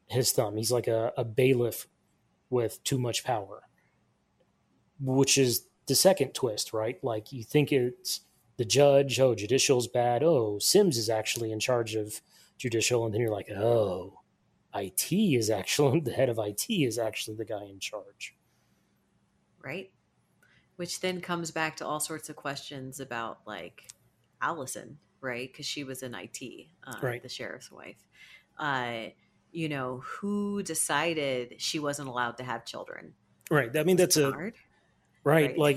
[0.07, 0.57] his thumb.
[0.57, 1.87] He's like a, a bailiff
[2.51, 3.65] with too much power,
[5.01, 7.03] which is the second twist, right?
[7.05, 8.21] Like, you think it's
[8.59, 10.23] the judge, oh, judicial's bad.
[10.23, 12.21] Oh, Sims is actually in charge of
[12.59, 13.05] judicial.
[13.05, 14.21] And then you're like, oh,
[14.75, 18.37] IT is actually the head of IT is actually the guy in charge.
[19.65, 19.91] Right.
[20.77, 23.89] Which then comes back to all sorts of questions about like
[24.43, 25.51] Allison, right?
[25.51, 27.23] Because she was in IT, uh, right.
[27.23, 28.05] the sheriff's wife.
[28.59, 29.11] Uh,
[29.53, 33.15] you know, who decided she wasn't allowed to have children?
[33.51, 33.75] Right.
[33.77, 34.55] I mean, that's a hard.
[35.25, 35.59] Right, right.
[35.59, 35.77] Like,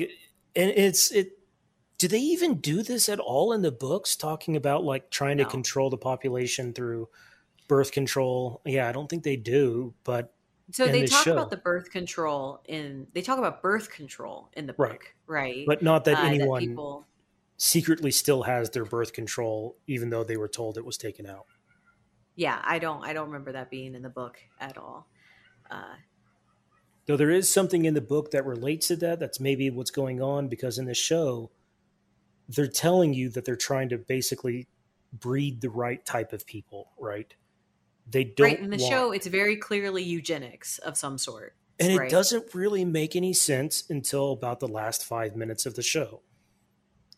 [0.55, 1.31] and it's it.
[2.01, 4.15] Do they even do this at all in the books?
[4.15, 5.43] Talking about like trying no.
[5.43, 7.09] to control the population through
[7.67, 8.59] birth control.
[8.65, 10.33] Yeah, I don't think they do, but
[10.71, 14.65] so they talk show, about the birth control in they talk about birth control in
[14.65, 15.57] the book, right?
[15.57, 15.65] right?
[15.67, 17.05] But not that uh, anyone that people,
[17.57, 21.45] secretly still has their birth control, even though they were told it was taken out.
[22.35, 23.05] Yeah, I don't.
[23.05, 25.07] I don't remember that being in the book at all.
[25.69, 25.97] Uh,
[27.05, 29.19] Though there is something in the book that relates to that.
[29.19, 31.51] That's maybe what's going on because in the show,
[32.55, 34.67] they're telling you that they're trying to basically
[35.13, 37.33] breed the right type of people, right?
[38.09, 39.11] They don't right in the want, show.
[39.11, 42.07] It's very clearly eugenics of some sort, and right?
[42.07, 46.21] it doesn't really make any sense until about the last five minutes of the show,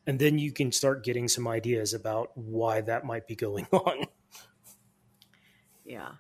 [0.06, 4.06] and then you can start getting some ideas about why that might be going on.
[5.86, 6.12] Yeah,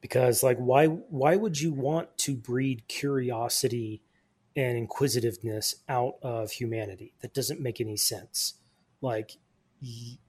[0.00, 4.02] because like why why would you want to breed curiosity
[4.56, 7.12] and inquisitiveness out of humanity?
[7.20, 8.54] That doesn't make any sense.
[9.00, 9.36] Like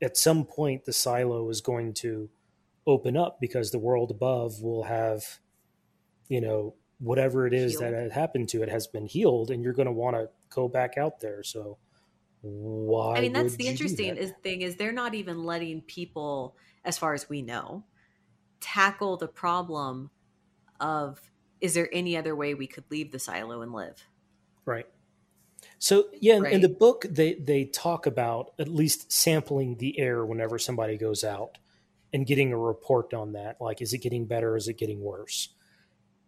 [0.01, 2.29] at some point the silo is going to
[2.85, 5.39] open up because the world above will have,
[6.27, 7.83] you know, whatever it is healed.
[7.83, 10.67] that had happened to it has been healed, and you're going to want to go
[10.67, 11.43] back out there.
[11.43, 11.77] So
[12.41, 13.17] why?
[13.17, 14.21] I mean, that's the interesting that?
[14.21, 17.83] is, thing is they're not even letting people, as far as we know,
[18.59, 20.09] tackle the problem
[20.79, 21.21] of
[21.59, 24.07] is there any other way we could leave the silo and live?
[24.67, 24.85] Right.
[25.79, 26.53] So yeah, right.
[26.53, 31.23] in the book they they talk about at least sampling the air whenever somebody goes
[31.23, 31.57] out
[32.13, 33.57] and getting a report on that.
[33.59, 34.55] Like, is it getting better?
[34.55, 35.49] Is it getting worse?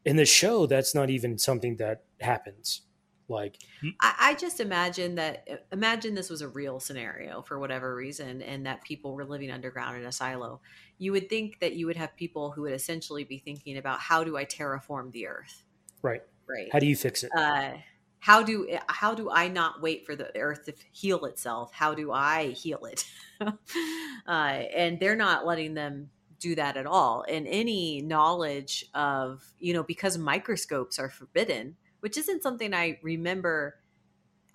[0.05, 2.81] In the show, that's not even something that happens.
[3.27, 3.57] Like,
[4.01, 8.65] I, I just imagine that, imagine this was a real scenario for whatever reason, and
[8.65, 10.61] that people were living underground in a silo.
[10.97, 14.23] You would think that you would have people who would essentially be thinking about how
[14.23, 15.63] do I terraform the earth?
[16.01, 16.23] Right.
[16.47, 16.69] Right.
[16.71, 17.29] How do you fix it?
[17.37, 17.73] Uh,
[18.20, 21.74] how do how do I not wait for the earth to heal itself?
[21.74, 23.05] How do I heal it?
[23.41, 26.09] uh, and they're not letting them
[26.39, 27.26] do that at all.
[27.28, 33.76] And any knowledge of, you know, because microscopes are forbidden, which isn't something I remember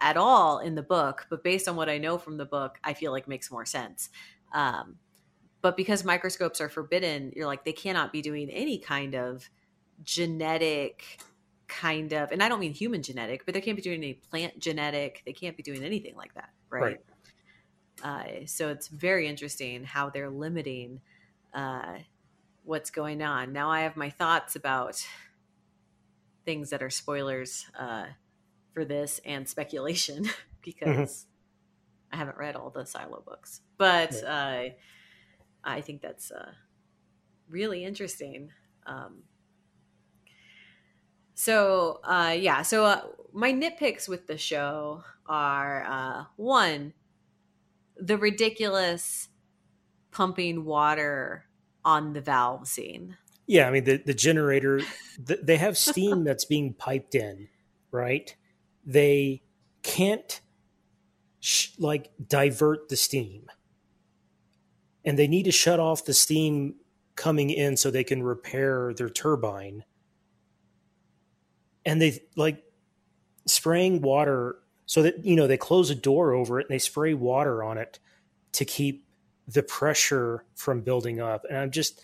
[0.00, 2.94] at all in the book, but based on what I know from the book, I
[2.94, 4.08] feel like makes more sense.
[4.52, 4.96] Um,
[5.62, 9.48] but because microscopes are forbidden, you're like, they cannot be doing any kind of
[10.02, 11.20] genetic
[11.80, 14.58] kind of, and I don't mean human genetic, but they can't be doing any plant
[14.58, 15.22] genetic.
[15.26, 16.50] They can't be doing anything like that.
[16.70, 16.82] Right.
[16.82, 17.00] right.
[18.02, 21.00] Uh, so it's very interesting how they're limiting
[21.52, 21.98] uh,
[22.64, 23.52] what's going on.
[23.52, 25.04] Now I have my thoughts about
[26.44, 28.06] things that are spoilers uh,
[28.72, 30.28] for this and speculation
[30.62, 32.14] because mm-hmm.
[32.14, 34.64] I haven't read all the Silo books, but uh,
[35.62, 36.52] I think that's uh,
[37.48, 38.50] really interesting.
[38.86, 39.22] Um,
[41.34, 46.94] so uh, yeah, so uh, my nitpicks with the show are uh, one,
[47.96, 49.28] the ridiculous
[50.10, 51.44] pumping water
[51.84, 53.16] on the valve scene.
[53.46, 54.80] Yeah, I mean the the generator,
[55.22, 57.48] the, they have steam that's being piped in,
[57.90, 58.34] right?
[58.86, 59.42] They
[59.82, 60.40] can't
[61.40, 63.46] sh- like divert the steam
[65.04, 66.76] and they need to shut off the steam
[67.16, 69.84] coming in so they can repair their turbine.
[71.86, 72.62] And they like
[73.46, 74.56] spraying water
[74.86, 77.78] so that you know they close a door over it and they spray water on
[77.78, 77.98] it
[78.52, 79.06] to keep
[79.46, 81.44] the pressure from building up.
[81.48, 82.00] And I'm just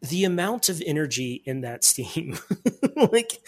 [0.00, 2.38] the amount of energy in that steam,
[3.12, 3.40] like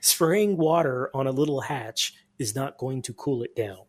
[0.00, 3.84] spraying water on a little hatch is not going to cool it down.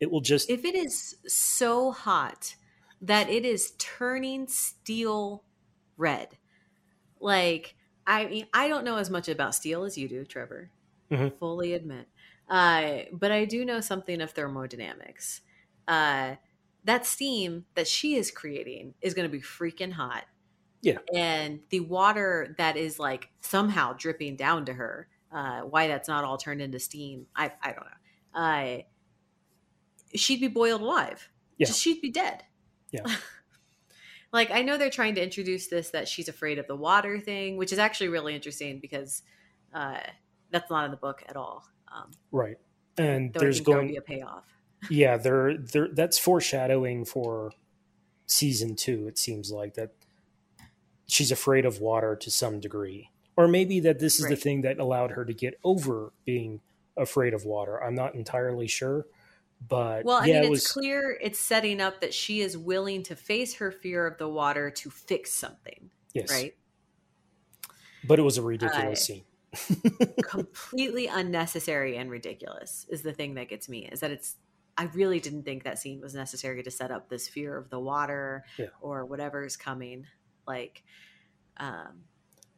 [0.00, 2.56] It will just if it is so hot
[3.00, 5.44] that it is turning steel
[5.96, 6.36] red.
[7.20, 7.75] Like,
[8.06, 10.70] I mean, I don't know as much about steel as you do, Trevor.
[11.10, 11.36] Mm-hmm.
[11.38, 12.08] Fully admit.
[12.48, 15.40] Uh, but I do know something of thermodynamics.
[15.88, 16.36] Uh,
[16.84, 20.24] that steam that she is creating is going to be freaking hot.
[20.82, 20.98] Yeah.
[21.12, 26.24] And the water that is like somehow dripping down to her, uh, why that's not
[26.24, 28.40] all turned into steam, I, I don't know.
[28.40, 28.78] Uh,
[30.14, 31.28] she'd be boiled alive.
[31.58, 31.66] Yeah.
[31.66, 32.44] Just, she'd be dead.
[32.92, 33.02] Yeah.
[34.32, 37.56] like I know they're trying to introduce this that she's afraid of the water thing,
[37.56, 39.22] which is actually really interesting because
[39.74, 39.98] uh,
[40.50, 41.64] that's not in the book at all.
[41.94, 42.56] Um, right.
[42.98, 44.44] And there's going to be a payoff.
[44.90, 47.52] yeah, there there that's foreshadowing for
[48.28, 49.92] season 2 it seems like that
[51.06, 53.10] she's afraid of water to some degree.
[53.36, 54.30] Or maybe that this is right.
[54.30, 56.60] the thing that allowed her to get over being
[56.96, 57.82] afraid of water.
[57.82, 59.06] I'm not entirely sure.
[59.68, 62.56] But well, I yeah, mean, it it's was, clear it's setting up that she is
[62.56, 65.90] willing to face her fear of the water to fix something.
[66.12, 66.30] Yes.
[66.30, 66.54] Right.
[68.04, 69.24] But it was a ridiculous uh, scene.
[70.22, 74.36] completely unnecessary and ridiculous is the thing that gets me is that it's
[74.78, 77.80] I really didn't think that scene was necessary to set up this fear of the
[77.80, 78.66] water yeah.
[78.80, 80.06] or whatever is coming.
[80.46, 80.82] Like,
[81.56, 82.02] um,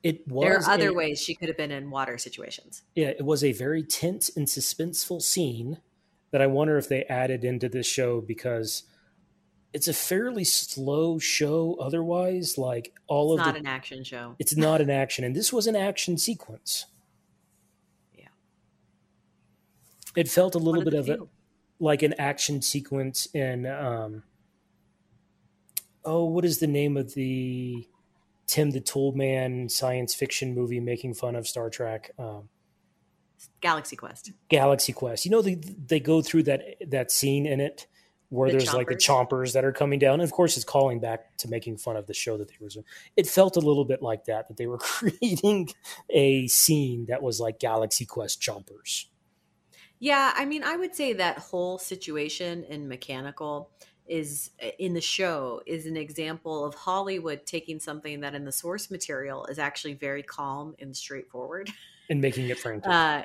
[0.02, 0.44] it was.
[0.44, 2.82] There are other a, ways she could have been in water situations.
[2.96, 5.78] Yeah, it was a very tense and suspenseful scene
[6.30, 8.84] that I wonder if they added into this show because
[9.72, 14.34] it's a fairly slow show otherwise like all it's of not the, an action show.
[14.38, 16.86] It's not an action and this was an action sequence.
[18.14, 18.28] Yeah.
[20.16, 21.20] It felt a little bit of it
[21.80, 24.22] like an action sequence in um
[26.04, 27.86] oh what is the name of the
[28.46, 32.10] tim the toolman science fiction movie making fun of star trek?
[32.18, 32.48] Um
[33.60, 34.32] Galaxy Quest.
[34.48, 35.24] Galaxy Quest.
[35.24, 37.86] You know, they they go through that that scene in it
[38.30, 38.74] where the there's chompers.
[38.74, 40.14] like the chompers that are coming down.
[40.14, 42.68] And of course, it's calling back to making fun of the show that they were.
[43.16, 45.70] It felt a little bit like that that they were creating
[46.10, 49.06] a scene that was like Galaxy Quest chompers.
[50.00, 53.70] Yeah, I mean, I would say that whole situation in Mechanical
[54.06, 58.90] is in the show is an example of Hollywood taking something that in the source
[58.90, 61.70] material is actually very calm and straightforward
[62.08, 62.90] and making it frantic.
[62.90, 63.22] Uh,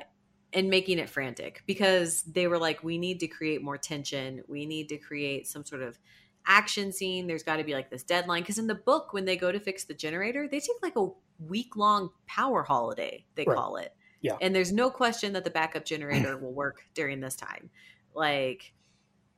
[0.52, 4.42] and making it frantic because they were like, we need to create more tension.
[4.46, 5.98] We need to create some sort of
[6.46, 7.26] action scene.
[7.26, 8.42] There's got to be like this deadline.
[8.42, 11.08] Because in the book, when they go to fix the generator, they take like a
[11.40, 13.56] week long power holiday, they right.
[13.56, 13.94] call it.
[14.20, 14.36] Yeah.
[14.40, 17.70] And there's no question that the backup generator will work during this time.
[18.14, 18.72] Like,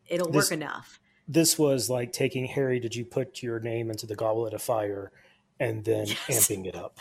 [0.07, 1.01] it'll this, work enough.
[1.27, 5.13] This was like taking Harry, did you put your name into the goblet of fire
[5.59, 6.29] and then yes.
[6.29, 7.01] amping it up?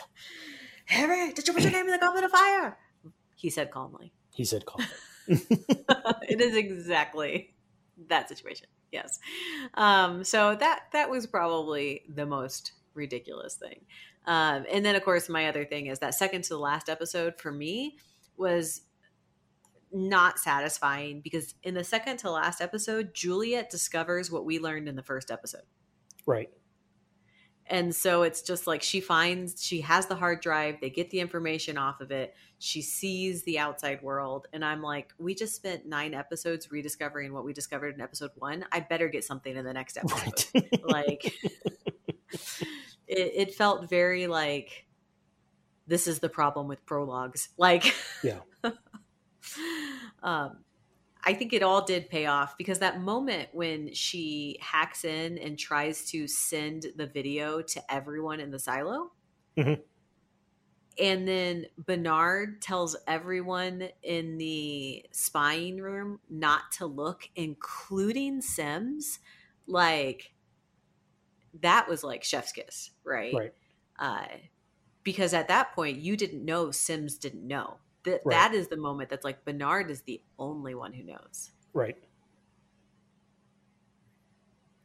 [0.85, 2.77] Harry, did you put your name in the goblet of fire?
[3.35, 4.13] He said calmly.
[4.33, 4.87] He said calmly.
[5.27, 7.55] it is exactly
[8.07, 8.67] that situation.
[8.91, 9.19] Yes.
[9.73, 13.81] Um, so that that was probably the most ridiculous thing.
[14.25, 17.39] Um, and then of course my other thing is that second to the last episode
[17.39, 17.97] for me
[18.37, 18.81] was
[19.91, 24.95] not satisfying because in the second to last episode, Juliet discovers what we learned in
[24.95, 25.63] the first episode.
[26.25, 26.49] Right.
[27.67, 31.19] And so it's just like she finds she has the hard drive, they get the
[31.19, 35.85] information off of it, she sees the outside world, and I'm like, we just spent
[35.85, 38.65] nine episodes rediscovering what we discovered in episode one.
[38.71, 40.45] I better get something in the next episode.
[40.53, 40.83] Right.
[40.83, 41.25] like
[43.07, 44.85] it, it felt very like
[45.87, 47.49] this is the problem with prologues.
[47.57, 48.39] Like Yeah.
[50.23, 50.57] um
[51.25, 55.57] I think it all did pay off because that moment when she hacks in and
[55.57, 59.11] tries to send the video to everyone in the silo.
[59.57, 59.85] Mhm.
[60.97, 69.19] And then Bernard tells everyone in the spying room not to look, including Sims.
[69.67, 70.33] Like,
[71.61, 73.33] that was like chef's kiss, right?
[73.33, 73.53] Right.
[73.97, 74.27] Uh,
[75.03, 78.33] because at that point, you didn't know Sims didn't know that Right.
[78.35, 81.51] that is the moment that's like Bernard is the only one who knows.
[81.73, 81.97] Right.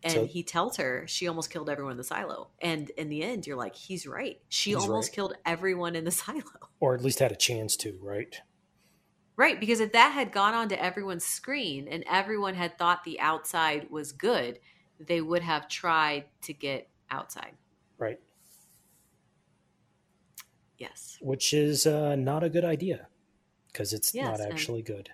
[0.03, 2.51] And So- he tells her she almost killed everyone in the silo.
[2.61, 4.41] And in the end, you're like, he's right.
[4.49, 5.15] She He's almost right.
[5.15, 6.43] killed everyone in the silo.
[6.81, 8.41] Or at least had a chance to, right?
[9.37, 9.61] Right.
[9.61, 14.13] Because if that had gone onto everyone's screen and everyone had thought the outside was
[14.13, 14.59] good,
[14.99, 17.53] they would have tried to get outside.
[17.99, 18.21] Right.
[20.79, 21.19] Yes.
[21.21, 23.09] Which is uh, not a good idea
[23.73, 25.11] because it's Yes, not actually good.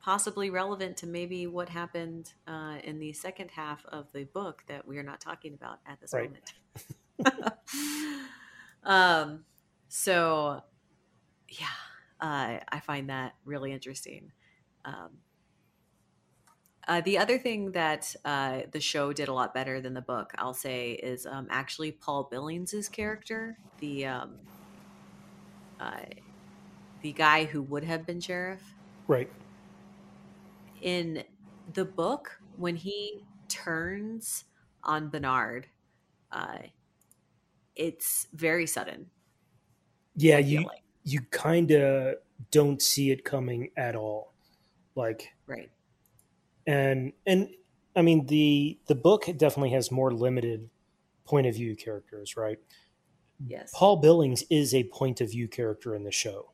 [0.00, 4.86] Possibly relevant to maybe what happened uh, in the second half of the book that
[4.86, 6.30] we are not talking about at this Right.
[6.30, 6.52] moment.
[8.84, 9.46] um,
[9.88, 10.62] so,
[11.48, 11.66] yeah,
[12.20, 14.32] uh, I find that really interesting.
[14.84, 15.18] Um,
[16.86, 20.32] uh, the other thing that uh, the show did a lot better than the book,
[20.36, 24.40] I'll say, is um, actually Paul Billings's character, the um,
[25.80, 26.02] uh,
[27.04, 28.74] the guy who would have been sheriff
[29.06, 29.30] Right.
[30.80, 31.24] in
[31.72, 34.44] the book when he turns
[34.82, 35.68] on Bernard,
[36.32, 36.58] uh,
[37.76, 39.10] it's very sudden.
[40.16, 40.82] Yeah, you like.
[41.04, 42.16] you kind of
[42.50, 44.32] don't see it coming at all.
[44.94, 45.70] Like right.
[46.66, 47.50] and and
[47.96, 50.70] I mean the the book definitely has more limited
[51.24, 52.58] point of view characters, right?
[53.44, 53.72] Yes.
[53.74, 56.53] Paul Billings is a point of view character in the show.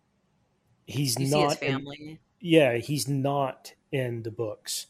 [0.91, 4.87] He's you not in- yeah, he's not in the books.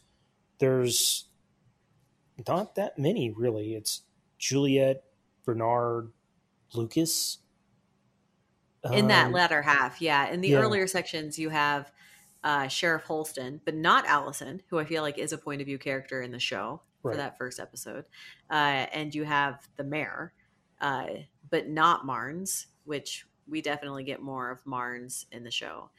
[0.59, 1.25] There's
[2.47, 3.75] not that many really.
[3.75, 4.01] It's
[4.37, 5.03] Juliet,
[5.45, 6.11] Bernard,
[6.73, 7.39] Lucas.
[8.91, 10.27] in that Um, latter half, yeah.
[10.29, 10.57] In the yeah.
[10.59, 11.91] earlier sections, you have
[12.43, 15.77] uh, Sheriff Holston, but not Allison, who I feel like is a point of view
[15.77, 18.05] character in the show for that first episode.
[18.49, 20.33] Uh, and you have the mayor,
[20.79, 21.07] uh,
[21.49, 25.89] but not Marnes, which we definitely get more of Marnes in the show.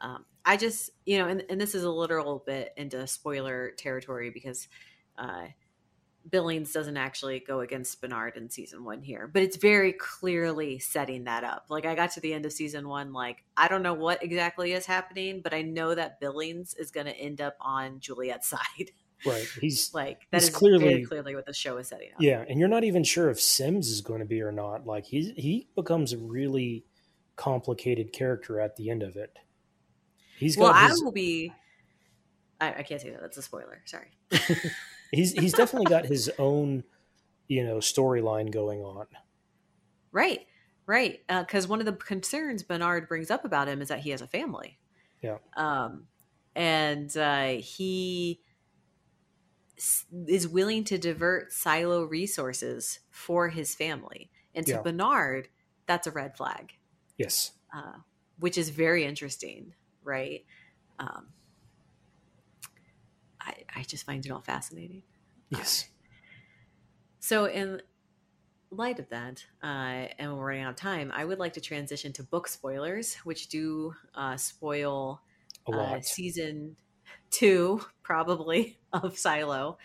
[0.00, 4.30] Um, I just, you know, and, and this is a literal bit into spoiler territory
[4.30, 4.66] because
[5.16, 5.46] uh,
[6.28, 11.24] Billings doesn't actually go against Bernard in season one here, but it's very clearly setting
[11.24, 11.66] that up.
[11.68, 14.72] Like I got to the end of season one, like I don't know what exactly
[14.72, 18.90] is happening, but I know that Billings is going to end up on Juliet's side.
[19.26, 19.46] right.
[19.60, 22.20] He's like that He's is clearly- very clearly what the show is setting up.
[22.20, 24.84] yeah, and you're not even sure if Sims is going to be or not.
[24.86, 26.84] Like he he becomes a really
[27.36, 29.38] complicated character at the end of it.
[30.38, 31.52] He's well, got I his, will be.
[32.60, 33.20] I, I can't say that.
[33.20, 33.82] That's a spoiler.
[33.84, 34.10] Sorry.
[35.12, 36.84] he's he's definitely got his own
[37.48, 39.06] you know storyline going on.
[40.10, 40.46] Right,
[40.86, 41.20] right.
[41.28, 44.26] Because one of the concerns Bernard brings up about him is that he has a
[44.26, 44.78] family.
[45.22, 45.38] Yeah.
[45.56, 46.06] Um,
[46.54, 48.40] and uh, he
[50.26, 54.30] is willing to divert silo resources for his family.
[54.54, 54.82] And to Yeah.
[54.82, 55.48] Bernard,
[55.86, 56.74] that's a red flag,
[57.16, 57.52] Yes.
[57.74, 57.98] uh,
[58.38, 60.44] which is very interesting, right?
[60.98, 61.28] Um,
[63.40, 65.02] I, I just find it all fascinating.
[65.50, 65.88] Yes.
[67.20, 67.82] So, in
[68.70, 72.12] light of that, uh, and we're running out of time, I would like to transition
[72.14, 75.20] to book spoilers, which do uh, spoil
[75.72, 76.76] uh, season
[77.30, 79.78] two, probably, of Silo.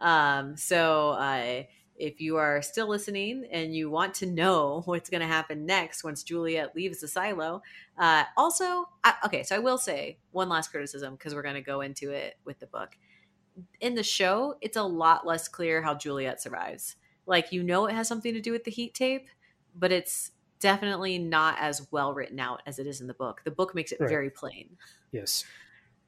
[0.00, 1.62] Um, so, uh,
[1.98, 6.04] if you are still listening and you want to know what's going to happen next
[6.04, 7.62] once Juliet leaves the silo,
[7.98, 11.62] uh, also, I, okay, so I will say one last criticism because we're going to
[11.62, 12.96] go into it with the book.
[13.80, 16.96] In the show, it's a lot less clear how Juliet survives.
[17.24, 19.28] Like, you know, it has something to do with the heat tape,
[19.74, 23.42] but it's definitely not as well written out as it is in the book.
[23.44, 24.08] The book makes it Right.
[24.08, 24.76] very plain.
[25.12, 25.44] yes.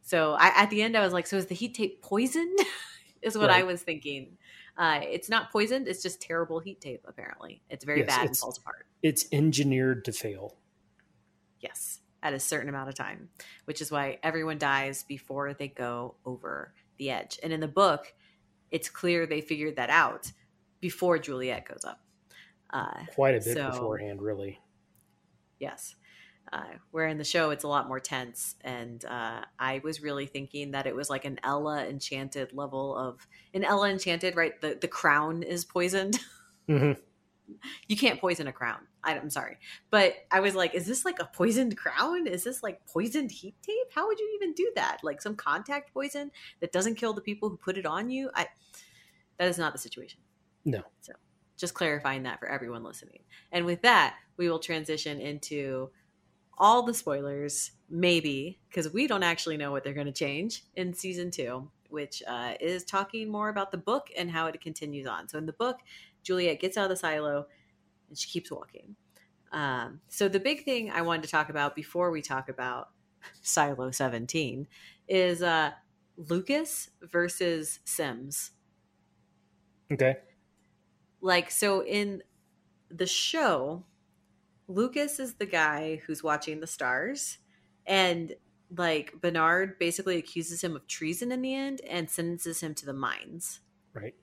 [0.03, 2.55] So I, at the end, I was like, "So is the heat tape poison?"
[3.23, 4.39] is what I was thinking.
[4.79, 7.05] Uh, it's not poisoned; it's just terrible heat tape.
[7.07, 8.87] Apparently, it's very Yes, bad and falls apart.
[9.03, 10.57] It's engineered to fail.
[11.61, 13.29] Yes, at a certain amount of time,
[13.65, 17.39] which is why everyone dies before they go over the edge.
[17.43, 18.15] And in the book,
[18.71, 20.31] it's clear they figured that out
[20.81, 22.01] before Juliet goes up.
[22.71, 24.61] Uh, Quite a bit so- beforehand, really.
[25.59, 25.97] Yes.
[26.51, 30.27] Uh, where in the show it's a lot more tense, and uh, I was really
[30.27, 34.59] thinking that it was like an Ella Enchanted level of an Ella Enchanted, right?
[34.61, 36.19] The the crown is poisoned.
[36.67, 36.93] hmm
[37.87, 38.81] you can't poison a crown.
[39.03, 39.57] I, I'm sorry,
[39.91, 42.27] but I was like, is this like a poisoned crown?
[42.27, 43.93] Is this like poisoned heat tape?
[43.95, 44.99] How would you even do that?
[45.03, 46.31] Like some contact poison
[46.61, 48.31] that doesn't kill the people who put it on you?
[48.35, 48.47] I
[49.39, 50.21] that is not the situation.
[50.65, 50.83] No.
[51.01, 51.13] So
[51.57, 53.21] just clarifying that for everyone listening.
[53.53, 55.91] And with that, we will transition into
[56.59, 60.95] all the spoilers, maybe, because we don't actually know what they're going to change in
[60.95, 65.29] season two, which uh, is talking more about the book and how it continues on.
[65.29, 65.79] So in the book,
[66.23, 67.47] Juliet gets out of the silo
[68.09, 68.97] and she keeps walking.
[69.53, 72.91] Um, so the big thing I wanted to talk about before we talk about
[73.43, 74.69] Silo 17
[75.09, 75.73] is uh,
[76.17, 78.53] Lucas versus Sims
[79.91, 80.19] Okay.
[81.21, 82.23] like so in
[82.91, 83.85] the show
[84.69, 87.39] lucas is the guy who's watching the stars
[87.87, 88.35] and
[88.77, 92.93] like bernard basically accuses him of treason in the end and sentences him to the
[92.93, 93.61] mines
[93.95, 94.15] Right.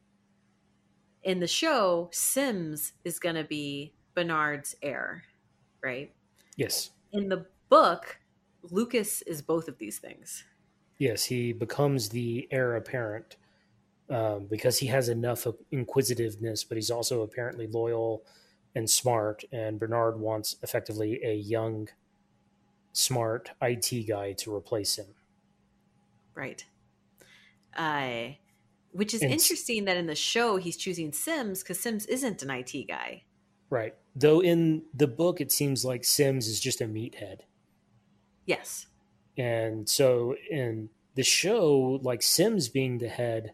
[1.24, 5.24] in the show sims is going to be bernard's heir
[5.84, 6.14] right
[6.56, 6.92] Yes.
[7.12, 8.20] in the book
[8.62, 10.44] lucas is both of these things
[10.98, 13.36] Yes, he becomes the heir apparent
[14.10, 18.26] um, because he has enough inquisitiveness, but he's also apparently loyal
[18.76, 19.44] and smart.
[19.52, 21.90] And Bernard wants effectively a young,
[22.94, 25.16] smart IT guy to replace him.
[26.36, 26.66] right
[27.78, 28.30] uh,
[28.92, 32.50] which is And interesting that in the show he's choosing sims because sims isn't an
[32.50, 33.24] it guy
[33.70, 33.96] Right.
[34.16, 37.40] Though in the book, it seems like Sims is just a meathead.
[38.46, 38.88] yes
[39.38, 43.54] And so in the show, like Sims being the head,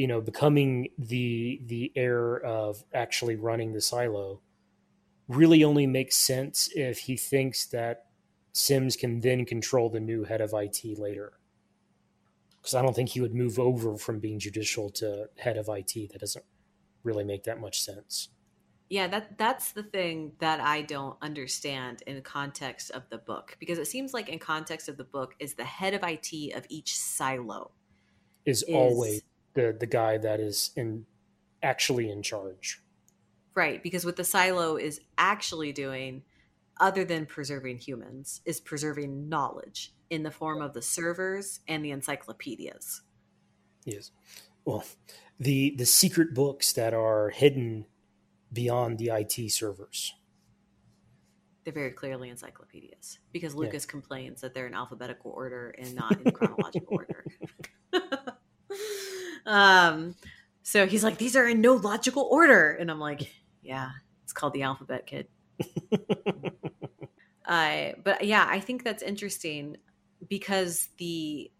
[0.00, 4.40] you know, becoming the the heir of actually running the silo,
[5.28, 8.06] really only makes sense if he thinks that
[8.52, 11.34] Sims can then control the new head of IT later.
[12.56, 16.12] Because I don't think he would move over from being judicial to head of IT.
[16.12, 16.46] That doesn't
[17.04, 18.30] really make that much sense.
[18.88, 23.78] Yeah, that that's the thing that I don't understand in context of the book because
[23.78, 26.96] it seems like in context of the book is the head of IT of each
[26.96, 27.72] silo.
[28.46, 29.22] Is, Is- always
[29.54, 31.06] the the guy that is in
[31.62, 32.82] actually in charge.
[33.54, 36.22] Right, because what the silo is actually doing
[36.78, 41.90] other than preserving humans is preserving knowledge in the form of the servers and the
[41.90, 43.02] encyclopedias.
[43.84, 44.10] Yes.
[44.64, 44.84] Well,
[45.38, 47.86] the the secret books that are hidden
[48.52, 50.14] beyond the IT servers.
[51.64, 53.60] They're very clearly encyclopedias because Yeah.
[53.60, 57.24] Lucas complains that they're in alphabetical order and not in chronological order.
[59.50, 60.14] Um,
[60.62, 63.32] so he's like, these are in no logical order, and I'm like,
[63.62, 63.90] yeah,
[64.22, 65.26] it's called the alphabet, kid.
[67.44, 69.76] uh, but yeah, I think that's interesting
[70.28, 71.50] because the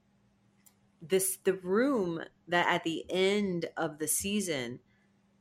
[1.02, 4.78] this the room that at the end of the season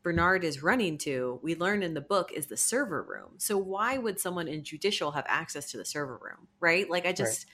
[0.01, 3.33] Bernard is running to, we learn in the book, is the server room.
[3.37, 6.47] So why would someone in judicial have access to the server room?
[6.59, 6.89] Right?
[6.89, 7.45] Like I just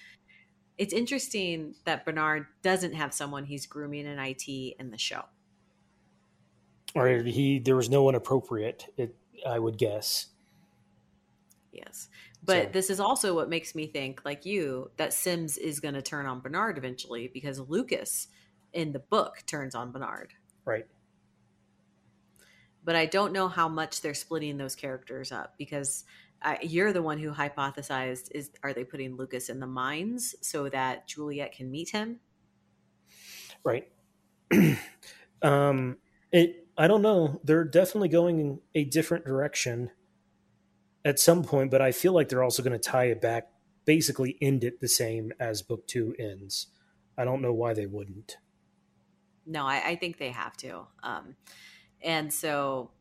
[0.78, 5.24] it's interesting that Bernard doesn't have someone he's grooming in IT in the show.
[6.94, 9.16] Or he there was no one appropriate, it,
[9.46, 10.28] I would guess.
[11.72, 12.10] Yes.
[12.44, 15.96] But So- this is also what makes me think, like you, that Sims is going
[15.96, 18.28] to turn on Bernard eventually because Lucas
[18.74, 20.34] in the book turns on Bernard.
[20.64, 20.86] Right.
[22.84, 26.06] But I don't know how much they're splitting those characters up because
[26.42, 30.70] I, you're the one who hypothesized is are they putting Lucas in the mines so
[30.70, 32.20] that Juliet can meet him?
[33.64, 33.88] Right.
[35.42, 35.98] um
[36.32, 37.40] it I don't know.
[37.44, 39.92] They're definitely going in a different direction
[41.06, 43.48] at some point, but I feel like they're also going to tie it back
[43.86, 46.68] basically end it the same as book 2 ends.
[47.18, 48.38] I don't know why they wouldn't.
[49.46, 50.88] No, I, I think they have to.
[51.04, 51.36] Um,
[52.02, 52.92] and so,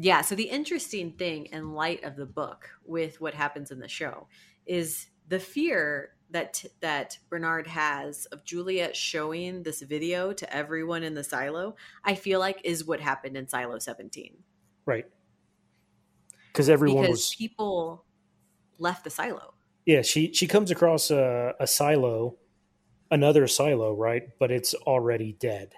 [0.00, 0.20] yeah.
[0.20, 4.28] So the interesting thing in light of the book with what happens in the show
[4.64, 11.14] is the fear that that Bernard has of Juliet showing this video to everyone in
[11.14, 11.74] the silo.
[12.04, 14.36] I feel like is what happened in Silo Seventeen
[14.86, 15.06] Right.
[16.54, 18.04] Cuz everyone because was people
[18.78, 19.54] left the silo.
[19.84, 22.36] Yeah, she she comes across a, a silo,
[23.10, 24.22] another silo, right?
[24.38, 25.74] But it's already dead,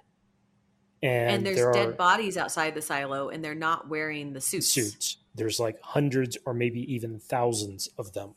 [1.02, 4.68] and, And, there's there dead bodies outside the silo, and they're not wearing the suits.
[4.68, 5.16] suits.
[5.34, 8.34] There's like hundreds or maybe even thousands of them,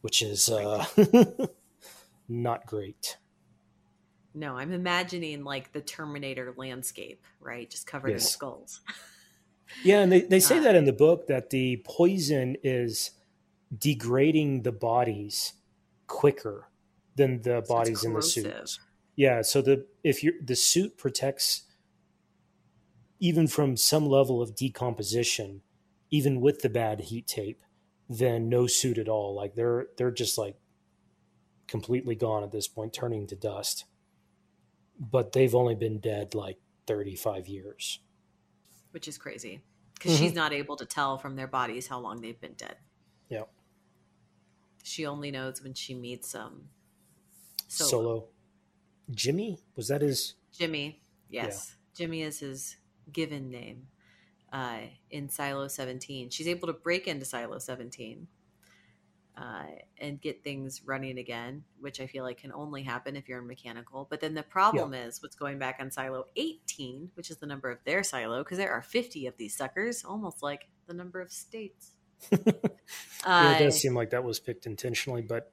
[0.00, 0.84] which is uh,
[2.28, 3.16] not great.
[4.34, 7.68] No, I'm imagining like the Terminator landscape, right?
[7.68, 8.80] Just covered in skulls.
[9.84, 13.10] Yeah, and they, they say Uh, that in the book that the poison is
[13.76, 15.52] degrading the bodies
[16.06, 16.70] quicker
[17.16, 18.78] than the bodies in the suit.
[19.14, 21.64] Yeah, so the if you the suit protects
[23.20, 25.62] even from some level of decomposition,
[26.10, 27.62] even with the bad heat tape,
[28.08, 29.34] then no suit at all.
[29.34, 30.56] Like they're they're just like
[31.66, 33.84] completely gone at this point, turning to dust.
[34.98, 38.00] But they've only been dead like 35 years.
[38.92, 39.60] which is crazy
[39.94, 42.76] because she's not able to tell from their bodies how long they've been dead.
[43.28, 43.42] Yeah.
[44.82, 46.68] She only knows when she meets um
[47.68, 47.90] Solo.
[47.90, 48.28] Solo.
[49.10, 49.58] Jimmy?
[49.76, 51.02] Was that his Jimmy.
[51.28, 51.76] Yes.
[51.94, 52.76] Jimmy is his
[53.12, 53.88] given name.
[54.50, 54.78] Uh,
[55.10, 56.30] in Silo 17.
[56.30, 58.26] She's able to break into Silo 17
[59.36, 59.64] uh,
[60.00, 63.46] and get things running again, which I feel like can only happen if you're in
[63.46, 64.06] mechanical.
[64.08, 67.70] But then the problem is what's going back on Silo 18, which is the number
[67.70, 71.30] of their silo, because there are 50 of these suckers, almost like the number of
[71.30, 71.92] states.
[73.26, 75.52] Yeah, Uh, it does seem like that was picked intentionally, but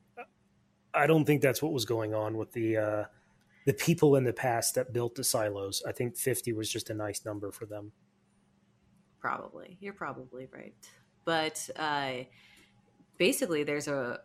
[0.94, 3.04] I don't think that's what was going on with the uh,
[3.66, 5.84] the people in the past that built the silos.
[5.88, 7.92] I think fifty was just a nice number for them.
[9.20, 9.78] Probably.
[9.80, 10.76] You're probably right.
[11.26, 12.26] But uh,
[13.18, 14.20] basically, there's a,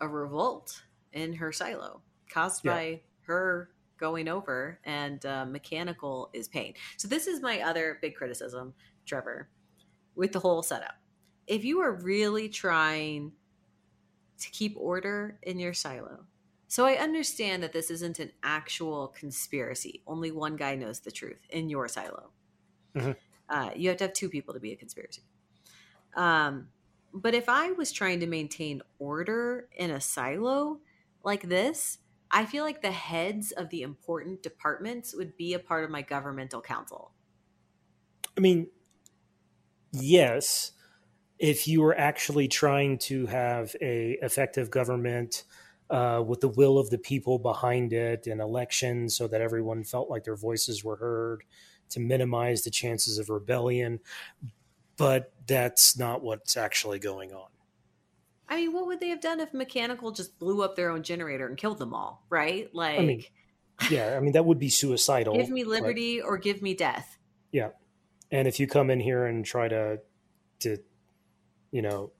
[0.00, 0.82] a revolt
[1.12, 2.72] in her silo caused Yeah.
[2.72, 6.72] by her going over, and uh, mechanical is pain.
[6.96, 8.72] So, this is my other big criticism,
[9.04, 9.50] Trevor,
[10.14, 10.94] with the whole setup.
[11.46, 13.32] If you are really trying
[14.40, 16.24] to keep order in your silo,
[16.68, 20.02] so I understand that this isn't an actual conspiracy.
[20.06, 22.32] Only one guy knows the truth in your silo.
[22.94, 23.16] Mhm.
[23.48, 25.22] Uh, you have to have two people to be a conspiracy.
[26.14, 26.70] Um,
[27.12, 30.80] but if I was trying to maintain order in a silo
[31.24, 31.98] like this,
[32.30, 36.02] I feel like the heads of the important departments would be a part of my
[36.02, 37.14] governmental council.
[38.36, 38.70] I mean,
[39.92, 40.72] yes,
[41.38, 45.44] if you were actually trying to have a effective government
[45.90, 50.10] uh, with the will of the people behind it and elections so that everyone felt
[50.10, 51.42] like their voices were heard
[51.90, 54.00] to minimize the chances of rebellion
[54.96, 57.48] but that's not what's actually going on
[58.50, 61.46] I mean, what would they have done if mechanical just blew up their own generator
[61.46, 62.24] and killed them all?
[62.30, 62.74] Right?
[62.74, 63.22] Like, I mean,
[63.90, 67.18] yeah i mean that would be suicidal give me but- liberty or give me death.
[67.52, 67.70] yeah
[68.30, 70.00] and if you come in here and try to
[70.60, 70.78] to
[71.70, 72.10] you know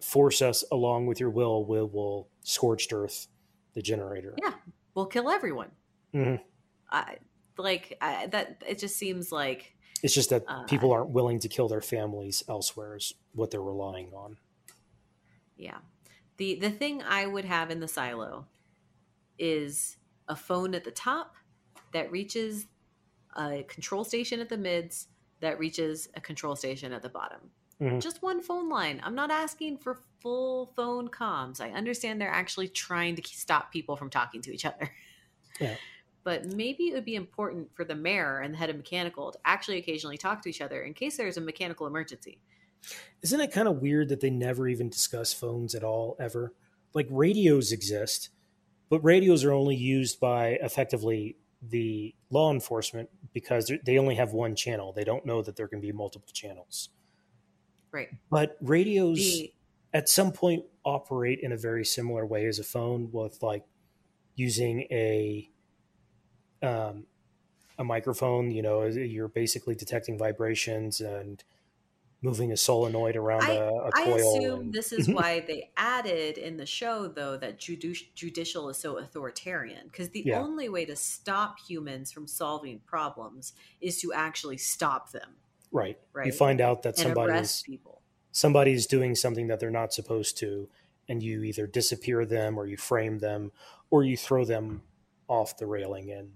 [0.00, 3.28] force us along with your will we will scorched earth
[3.74, 4.54] the generator Yeah,
[4.94, 5.70] we'll kill everyone.
[6.14, 6.42] Mhm.
[6.90, 7.18] I
[7.56, 8.62] like I, that.
[8.66, 12.42] It just seems like it's just that Uh, people aren't willing to kill their families
[12.48, 14.38] elsewhere is what they're relying on
[15.56, 15.78] Yeah.
[16.38, 18.46] The the thing I would have in the silo
[19.38, 19.96] is
[20.28, 21.36] a phone at the top
[21.92, 22.66] that reaches
[23.36, 25.08] a control station at the mids
[25.40, 27.50] that reaches a control station at the bottom.
[27.80, 28.00] Mhm.
[28.00, 29.00] Just one phone line.
[29.02, 31.60] I'm not asking for full phone comms.
[31.60, 34.90] I understand they're actually trying to stop people from talking to each other.
[35.60, 35.76] Yeah.
[36.22, 39.38] But maybe it would be important for the mayor and the head of mechanical to
[39.46, 42.38] actually occasionally talk to each other in case there's a mechanical emergency.
[43.22, 46.52] isn't it kind of weird that they never even discuss phones at all ever
[46.92, 48.28] like radios exist
[48.90, 51.36] but radios are only used by effectively
[51.70, 55.80] the law enforcement because they're- only have one channel they don't know that there can
[55.80, 56.90] be multiple channels
[57.92, 58.10] Right.
[58.30, 59.52] but radios The
[59.92, 63.64] at some point operate in a very similar way as a phone with like
[64.34, 65.50] using a
[66.62, 67.04] um,
[67.78, 71.42] a microphone you know you're basically detecting vibrations and
[72.22, 75.40] moving a solenoid around I- a, a I coil I assume and- this is why
[75.40, 79.86] they added in the show, though, that judici- judicial is so authoritarian.
[79.86, 80.38] Because the Yeah.
[80.42, 85.36] only way to stop humans from solving problems is to actually stop them
[85.72, 85.98] right.
[86.12, 86.26] Right.
[86.26, 87.99] you find out that and somebody's people.
[88.32, 90.68] Somebody's doing something that they're not supposed to
[91.08, 93.52] and you either disappear them or you frame them
[93.90, 94.82] or you throw them
[95.28, 96.32] off the railing and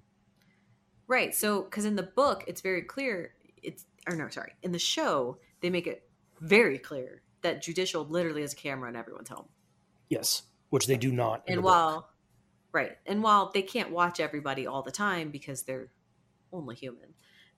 [1.06, 1.34] Right.
[1.34, 3.34] So, because in the book, it's very clear.
[3.62, 4.52] It's or no, sorry.
[4.62, 6.08] In the show, they make it
[6.40, 9.46] very clear that judicial literally has a camera in everyone's home.
[10.08, 11.70] yes which they do not in and the book.
[11.70, 12.08] while
[12.72, 15.88] right and while they can't watch everybody all the time because they're
[16.52, 17.14] only human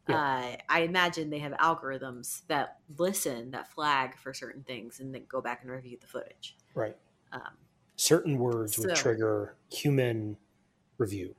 [0.08, 5.22] uh, i imagine they have algorithms that listen that flag for certain things and then
[5.28, 6.56] go back and review the footage.
[6.74, 6.96] Right.
[7.32, 7.56] Um,
[7.96, 10.36] certain words would trigger human
[10.98, 11.34] review.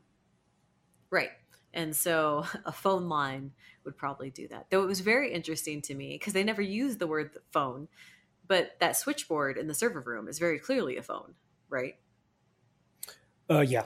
[1.09, 1.32] Right.
[1.74, 3.51] And so a phone line
[3.84, 4.68] would probably do that.
[4.70, 7.88] Though it was very interesting to me because they never used the word phone
[8.47, 11.34] but that switchboard in the server room is very clearly a phone
[11.70, 11.95] right?
[13.49, 13.86] Uh yeah.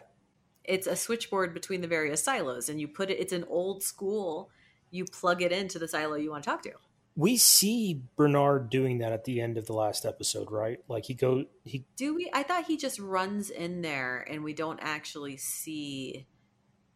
[0.63, 4.49] It's a switchboard between the various silos and you put it it's an old school
[4.91, 6.71] you plug it into the silo you want to talk to
[7.15, 10.79] we see Bernard doing that at the end of the last episode, right?
[10.87, 12.31] Like he go he Do we?
[12.33, 16.25] I thought he just runs in there and we don't actually see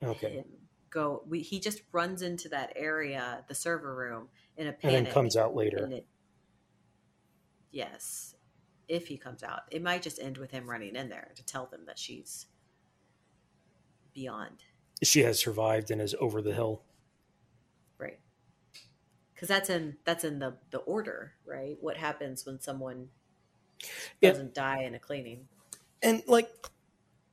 [0.02, 0.36] okay.
[0.36, 0.46] him
[0.90, 1.24] go.
[1.28, 4.98] We, he just runs into that area, the server room, in a panic.
[4.98, 5.86] And then comes out later.
[5.92, 6.08] it-
[7.72, 8.36] yes,
[8.88, 11.66] if he comes out, it might just end with him running in there to tell
[11.66, 12.48] them that she's
[14.14, 14.64] beyond.
[15.04, 16.84] She has survived and is over the hill.
[19.36, 21.78] Because that's in that's in the the order, right?
[21.82, 23.12] What happens when someone
[24.22, 24.32] Yeah.
[24.32, 25.48] doesn't die in a cleaning?
[26.02, 26.50] And like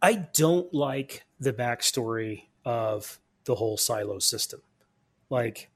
[0.03, 4.63] I don't like the backstory of the whole silo system.
[5.31, 5.71] Like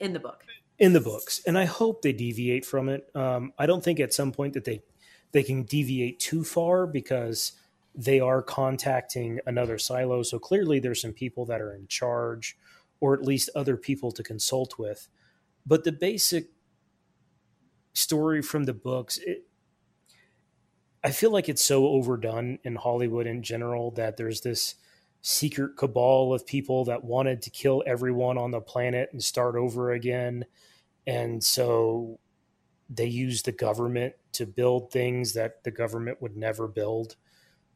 [0.00, 0.44] In the book.
[0.78, 3.10] in the books, and I hope they deviate from it.
[3.14, 4.82] Um, I don't think at some point that they
[5.32, 7.52] they can deviate too far because
[7.94, 10.22] they are contacting another silo.
[10.22, 12.56] So clearly, there's some people that are in charge,
[13.00, 15.08] or at least other people to consult with.
[15.68, 16.46] But the basic
[17.92, 19.46] story from the books, it,
[21.04, 24.76] I feel like it's so overdone in Hollywood in general that there's this
[25.20, 29.92] secret cabal of people that wanted to kill everyone on the planet and start over
[29.92, 30.46] again.
[31.06, 32.18] And so
[32.88, 37.16] they use the government to build things that the government would never build.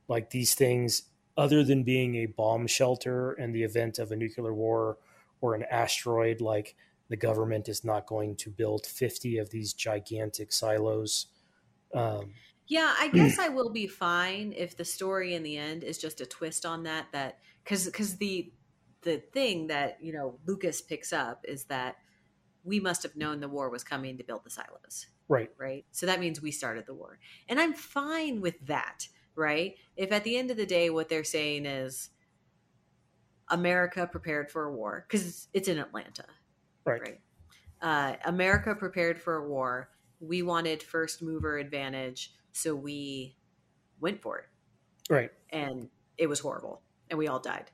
[0.09, 1.03] Like these things,
[1.37, 4.97] other than being a bomb shelter in the event of a nuclear war
[5.43, 6.75] or an asteroid, like
[7.13, 11.27] the government is not going to build 50 of these gigantic silos.
[11.95, 12.33] Um,
[12.69, 16.23] Yeah, I guess I will be fine if the story in the end is just
[16.23, 17.07] a twist on that.
[17.13, 18.51] That because because the
[19.03, 21.97] the thing that you know Lucas picks up is that
[22.65, 25.51] we must have known the war was coming to build the silos, right.
[25.59, 25.85] right?
[25.91, 29.75] So that means we started the war, and I'm fine with that, right?
[29.97, 32.09] If at the end of the day what they're saying is
[33.51, 36.25] America prepared for a war because it's in Atlanta,
[36.85, 37.01] Right.
[37.01, 37.21] right?
[37.81, 39.91] Uh, America prepared for a war.
[40.21, 43.37] We wanted first mover advantage, so we
[44.01, 44.45] went for it,
[45.11, 45.33] Right.
[45.51, 47.71] and it was horrible, and we all died.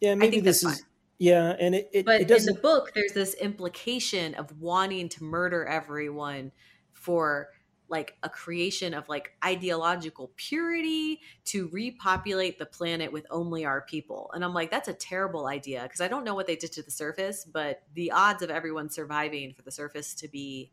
[0.00, 0.84] Yeah, maybe think this that's is
[1.18, 5.24] yeah, and it it, But it in the book, there's this implication of wanting to
[5.24, 6.52] murder everyone
[6.94, 7.50] for
[7.90, 14.30] like a creation of like ideological purity to repopulate the planet with only our people.
[14.34, 16.82] And I'm like, that's a terrible idea because I don't know what they did to
[16.82, 20.72] the surface, but the odds of everyone surviving for the surface to be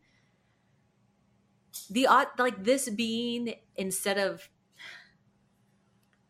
[1.90, 4.50] the odd like this being instead of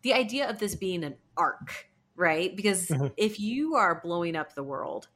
[0.01, 2.55] the idea of this being an ark, right?
[2.55, 3.13] Because Mhm.
[3.15, 5.07] if you are blowing up the world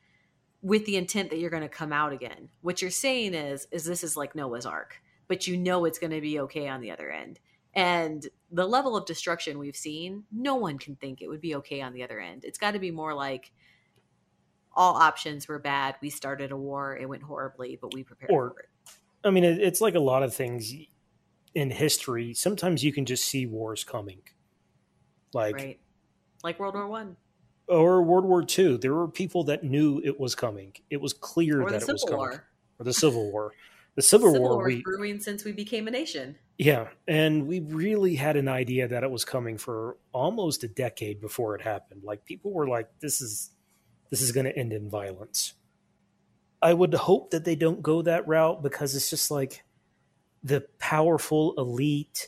[0.61, 3.85] with the intent that you're going to come out again, what you're saying is is
[3.85, 5.01] this is like Noah's ark,
[5.31, 7.39] but you know it's going to be okay on the other end.
[7.73, 11.81] And the level of destruction we've seen, no one can think it would be okay
[11.81, 12.43] on the other end.
[12.43, 13.53] It's got to be more like
[14.75, 15.95] all options were bad.
[16.01, 18.65] We started a war, it went horribly, but we prepared Or- for it.
[19.23, 20.73] I mean, it's like a lot of things
[21.55, 22.33] in history.
[22.33, 24.23] Sometimes you can just see wars coming,
[25.31, 25.79] like right?
[26.43, 27.15] Like World War One
[27.69, 28.77] or World War II.
[28.79, 30.73] There were people that knew it was coming.
[30.89, 32.17] It was clear or that it was coming.
[32.17, 32.47] War.
[32.79, 33.53] Or the Civil War.
[33.95, 36.37] The Civil, Civil War, War we brewing since we became a nation.
[36.57, 41.19] yeah, and we really had an idea that it was coming for almost a decade
[41.19, 42.03] before it happened.
[42.03, 43.51] Like people were like, "This is
[44.09, 45.53] this is going to end in violence."
[46.61, 49.63] I would hope that they don't go that route because it's just like
[50.43, 52.27] the powerful elite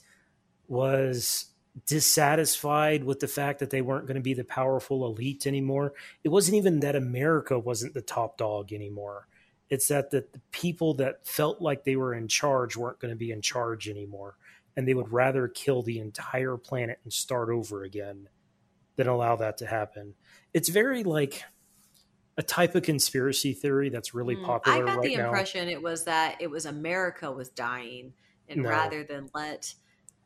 [0.67, 1.45] was
[1.85, 5.93] dissatisfied with the fact that they weren't going to be the powerful elite anymore.
[6.23, 9.27] It wasn't even that America wasn't the top dog anymore.
[9.73, 13.17] It's that the, the people that felt like they were in charge weren't going to
[13.17, 14.37] be in charge anymore.
[14.77, 18.29] And they would rather kill the entire planet and start over again
[18.97, 20.15] than allow that to happen.
[20.53, 21.43] It's very like
[22.37, 25.23] a type of conspiracy theory that's really Mm, popular I got right the now.
[25.25, 28.13] impression it was that it was America was dying,
[28.47, 28.65] and No.
[28.65, 29.73] rather than let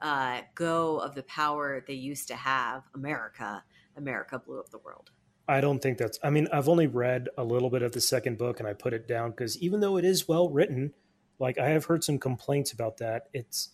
[0.02, 3.64] uh, go of the power they used to have, America,
[3.96, 5.12] America blew up the world.
[5.48, 6.20] I don't think that's.
[6.24, 8.94] I mean, I've only read a little bit of the second book, and I put
[8.94, 10.94] it down because even though it is well written,
[11.40, 13.30] like I have heard some complaints about that.
[13.34, 13.70] It's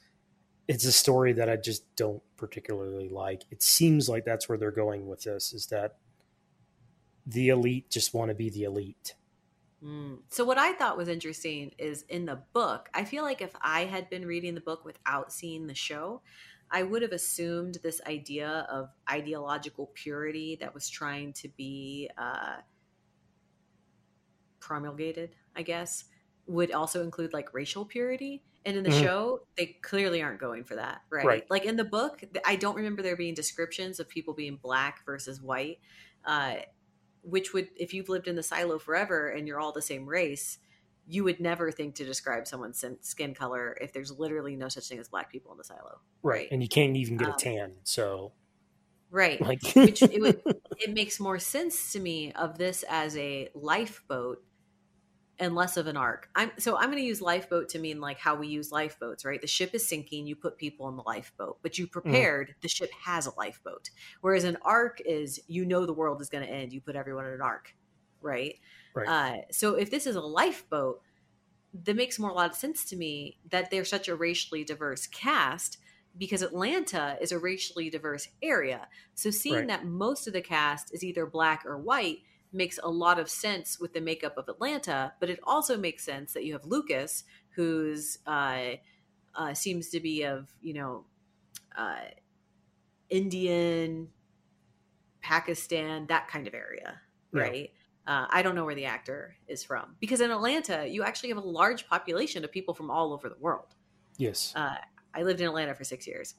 [0.67, 3.43] it's a story that I just don't particularly like.
[3.51, 5.53] It seems like that's where they're going with this.
[5.53, 5.97] Is that
[7.25, 9.15] the elite just want to be the elite?
[9.83, 10.19] Mm.
[10.29, 13.85] So what I thought was interesting is in the book, I feel like if I
[13.85, 16.21] had been reading the book without seeing the show,
[16.73, 22.61] I would have assumed this idea of ideological purity that was trying to be uh,
[24.59, 26.05] promulgated, I guess,
[26.45, 28.43] would also include like racial purity.
[28.65, 28.91] And in the Mhm.
[28.91, 31.41] show, they clearly aren't going for that, right?
[31.41, 31.45] Right.
[31.49, 35.41] Like in the book, I don't remember there being descriptions of people being black versus
[35.41, 35.79] white.
[36.23, 36.57] Uh,
[37.23, 40.59] which would if you've lived in the silo forever and you're all the same race
[41.05, 44.99] you would never think to describe someone's skin color if there's literally no such thing
[44.99, 46.01] as black people in the silo.
[46.21, 46.47] Right.
[46.51, 47.73] And you can't even get Um, a tan.
[47.83, 48.33] So,
[49.09, 49.45] Right.
[49.45, 50.43] like, Which it would
[50.75, 54.43] it makes more sense to me of this as a lifeboat
[55.39, 56.29] and less of an ark.
[56.35, 59.41] I'm so I'm going to use lifeboat to mean like how we use lifeboats, right?
[59.41, 62.89] The ship is sinking, you put people in the lifeboat, but you prepared the ship
[63.05, 63.89] has a lifeboat.
[64.21, 67.25] Whereas an ark is you know the world is going to end, you put everyone
[67.25, 67.75] in an ark,
[68.21, 68.59] right?
[68.93, 69.13] Right.
[69.13, 71.01] Uh, so if this is a lifeboat,
[71.73, 75.07] that makes more a lot of sense to me that they're such a racially diverse
[75.07, 75.77] cast
[76.17, 78.87] because Atlanta is a racially diverse area.
[79.15, 79.67] So seeing Right.
[79.67, 82.19] that most of the cast is either black or white
[82.51, 86.33] makes a lot of sense with the makeup of Atlanta, but it also makes sense
[86.33, 87.23] that you have Lucas,
[87.55, 88.73] who's uh,
[89.35, 91.05] uh, seems to be of you know
[91.77, 92.05] uh,
[93.09, 94.11] Indian,
[95.21, 97.71] Pakistan, that kind of area, right?
[98.05, 101.37] Uh, I don't know where the actor is from because in Atlanta you actually have
[101.37, 103.75] a large population of people from all over the world.
[104.17, 104.53] yes.
[104.55, 104.75] Uh,
[105.15, 106.33] I lived in Atlanta for six years.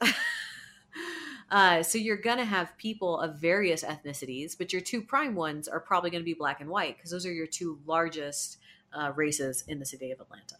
[1.50, 5.68] uh, so you're going to have people of various ethnicities, but your two prime ones
[5.68, 8.58] are probably going to be black and white because those are your two largest
[8.92, 10.56] uh, races in the city of Atlanta.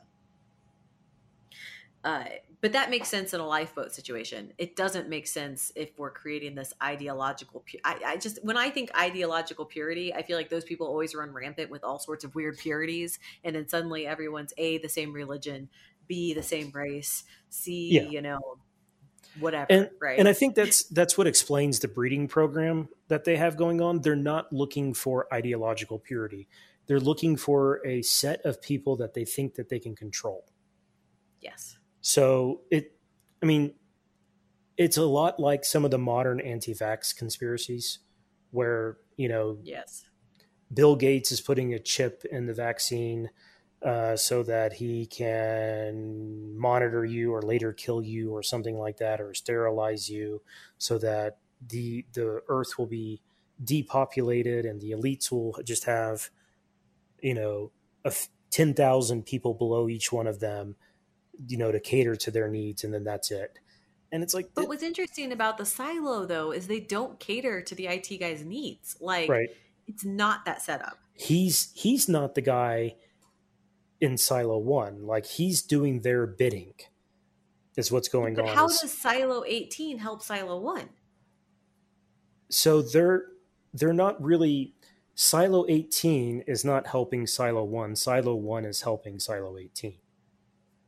[2.04, 2.24] Uh,
[2.60, 4.52] but that makes sense in a lifeboat situation.
[4.58, 7.64] It doesn't make sense if we're creating this ideological.
[7.70, 11.14] Pu- I, I just when I think ideological purity, I feel like those people always
[11.14, 15.12] run rampant with all sorts of weird purities, and then suddenly everyone's a the same
[15.12, 15.68] religion,
[16.06, 18.02] b the same race, c Yeah.
[18.02, 18.38] you know
[19.40, 20.18] whatever, And- right?
[20.18, 24.00] And I think that's that's what explains the breeding program that they have going on.
[24.02, 26.48] They're not looking for ideological purity.
[26.86, 30.44] They're looking for a set of people that they think that they can control.
[31.40, 31.76] yes,
[32.06, 32.94] So it,
[33.42, 33.72] I mean,
[34.76, 38.00] it's a lot like some of the modern anti-vax conspiracies,
[38.50, 40.04] where you know yes,
[40.72, 43.30] Bill Gates is putting a chip in the vaccine
[43.82, 49.18] uh, so that he can monitor you or later kill you or something like that,
[49.18, 50.42] or sterilize you,
[50.76, 53.22] so that the the Earth will be
[53.62, 56.28] depopulated and the elites will just have,
[57.22, 57.70] you know,
[58.04, 60.76] a f- ten thousand people below each one of them,
[61.48, 63.58] you know, to cater to their needs, and then that's it.
[64.12, 67.74] And it's like, But what's interesting about the silo though is they don't cater to
[67.74, 68.96] the IT guy's needs.
[69.00, 69.48] Like right?
[69.86, 70.98] it's not that setup.
[71.14, 72.94] he's he's not the guy
[74.00, 76.74] in silo one like he's doing their bidding
[77.76, 80.88] is what's going But on how Is- does Silo 18 help Silo 1?
[82.50, 83.24] so they're
[83.72, 84.74] they're not really
[85.14, 89.94] silo 18 is not helping silo 1 silo 1 is helping silo 18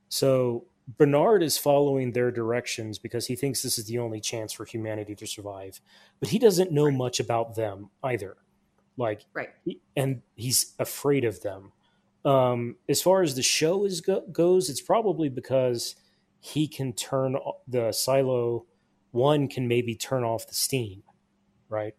[0.09, 0.65] so
[0.99, 5.15] bernard is following their directions because he thinks this is the only chance for humanity
[5.17, 5.81] to survive
[6.21, 6.95] but he doesn't know Right.
[6.95, 8.37] much about them either
[8.97, 9.51] like Right.
[9.97, 11.73] and he's afraid of them.
[12.25, 15.97] Um, as far as the show is go- goes, it's probably because
[16.41, 17.37] he can turn
[17.69, 18.65] the silo.
[19.11, 21.03] One can maybe turn off the steam,
[21.69, 21.95] right?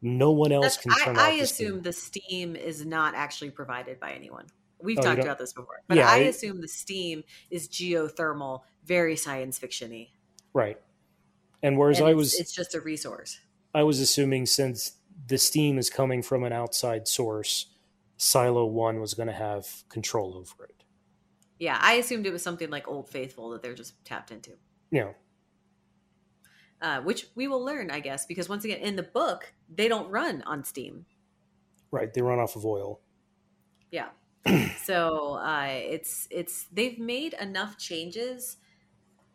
[0.00, 1.82] No one else That's, can turn I off the assume steam.
[1.82, 4.46] the steam is not actually provided by anyone.
[4.80, 8.62] We've Oh, talked about this before, but Yeah, I it- assume the steam is geothermal,
[8.84, 10.10] very science fictiony.
[10.52, 10.80] right?
[11.62, 13.40] And whereas And I was, it's just a resource.
[13.74, 14.92] I was assuming since
[15.26, 17.66] the steam is coming from an outside source,
[18.18, 20.84] Silo One was going to have control over it.
[21.58, 24.52] Yeah, I assumed it was something like Old Faithful that they're just tapped into.
[24.90, 25.12] Yeah.
[26.82, 30.10] Uh, which we will learn, I guess, because once again, in the book, they don't
[30.10, 31.06] run on Steam.
[31.90, 32.12] right?
[32.12, 33.00] They run off of oil.
[33.90, 34.08] Yeah.
[34.74, 38.58] So uh, it's it's they've made enough changes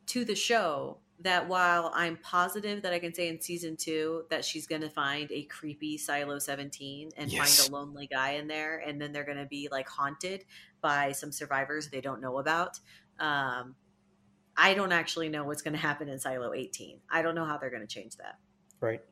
[0.08, 4.44] to the show that while I'm positive that I can say in season two that
[4.46, 7.38] she's going to find a creepy Silo 17 and Yes.
[7.38, 10.46] find a lonely guy in there, and then they're going to be like haunted
[10.82, 12.80] by some survivors they don't know about.
[13.20, 13.76] Um,
[14.58, 17.02] I don't actually know what's going to happen in Silo 18.
[17.10, 18.40] I don't know how they're going to change that
[18.82, 19.04] Right.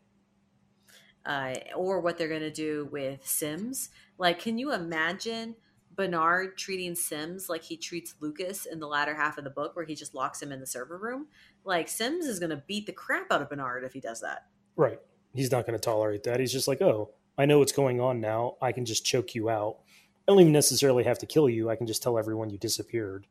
[1.25, 3.89] uh, or what they're going to do with Sims.
[4.17, 5.55] Like, can you imagine
[5.99, 9.83] Bernard treating Sims like he treats Lucas in the latter half of the book, where
[9.83, 11.27] he just locks him in the server room?
[11.65, 14.45] Like, Sims is going to beat the crap out of Bernard if he does that.
[14.77, 14.97] Right.
[15.33, 16.39] He's not going to tolerate that.
[16.39, 18.55] He's just like, oh, I know what's going on now.
[18.61, 19.79] I can just choke you out.
[20.25, 21.69] I don't even necessarily have to kill you.
[21.69, 23.27] I can just tell everyone you disappeared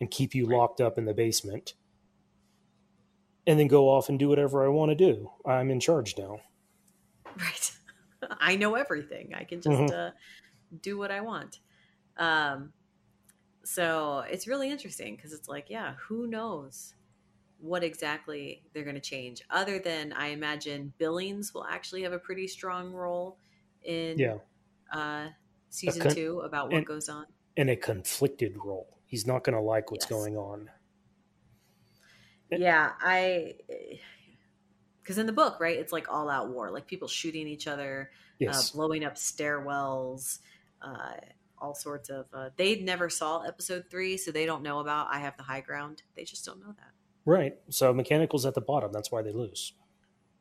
[0.00, 0.56] and keep you Right.
[0.56, 1.74] locked up in the basement
[3.46, 5.30] and then go off and do whatever I want to do.
[5.46, 6.40] I'm in charge now.
[7.38, 7.72] Right.
[8.40, 9.34] I know everything.
[9.36, 9.92] I can just Mhm.
[9.92, 10.10] uh,
[10.80, 11.60] do what I want.
[12.16, 12.72] Um,
[13.64, 16.94] so it's really interesting because it's like, yeah, who knows
[17.58, 19.42] what exactly they're going to change?
[19.50, 23.38] Other than I imagine Billings will actually have a pretty strong role
[23.82, 24.38] in Yeah.
[24.92, 25.28] uh,
[25.70, 27.26] season con- two about what and- goes on.
[27.56, 28.98] in a conflicted role.
[29.06, 30.10] He's not going to like what's Yes.
[30.10, 30.70] going on.
[32.50, 33.54] Yeah, I
[35.02, 38.10] because in the book, right, it's like all out war, like people shooting each other,
[38.38, 38.70] Yes.
[38.70, 40.38] uh, blowing up stairwells,
[40.80, 41.14] uh,
[41.62, 42.26] all sorts of.
[42.34, 45.60] Uh, they never saw episode three, so they don't know about I have the high
[45.60, 46.02] ground.
[46.16, 46.90] They just don't know that,
[47.24, 47.54] right.
[47.70, 48.92] So mechanical's at the bottom.
[48.92, 49.72] That's why they lose.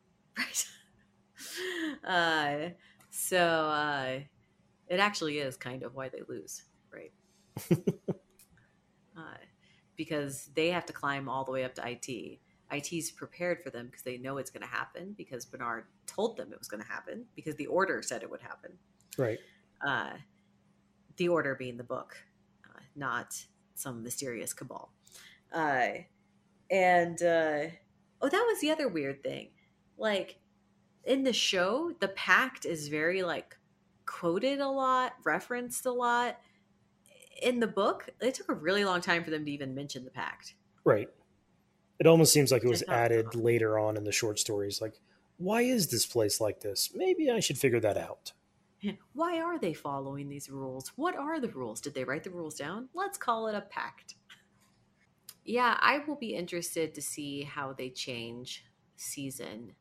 [0.37, 0.65] right?
[2.03, 2.69] uh,
[3.11, 4.19] so uh,
[4.87, 7.11] it actually is kind of why they lose, right?
[9.17, 9.37] uh,
[9.95, 12.39] because they have to climb all the way up to IT.
[12.73, 16.53] IT's prepared for them because they know it's going to happen because Bernard told them
[16.53, 18.71] it was going to happen because the order said it would happen.
[19.17, 19.39] Right.
[21.17, 22.15] The order being the book,
[22.65, 23.45] uh, not
[23.75, 24.91] some mysterious cabal.
[25.51, 25.89] Uh,
[26.69, 27.67] and uh,
[28.21, 29.49] oh, that was the other weird thing.
[29.97, 30.39] Like
[31.03, 33.57] in the show, the pact is very like
[34.05, 36.39] quoted a lot, referenced a lot.
[37.41, 40.11] In the book, it took a really long time for them to even mention the
[40.11, 40.55] pact.
[40.83, 41.09] Right.
[41.99, 44.81] It almost seems like it was added later on in the short stories.
[44.81, 44.99] Like,
[45.37, 46.91] why is this place like this?
[46.95, 48.33] Maybe I should figure that out.
[49.13, 50.91] Why are they following these rules?
[50.95, 51.81] What are the rules?
[51.81, 52.89] Did they write the rules down?
[52.93, 54.15] Let's call it a pact.
[55.45, 58.65] Yeah, I will be interested to see how they change
[58.95, 59.73] season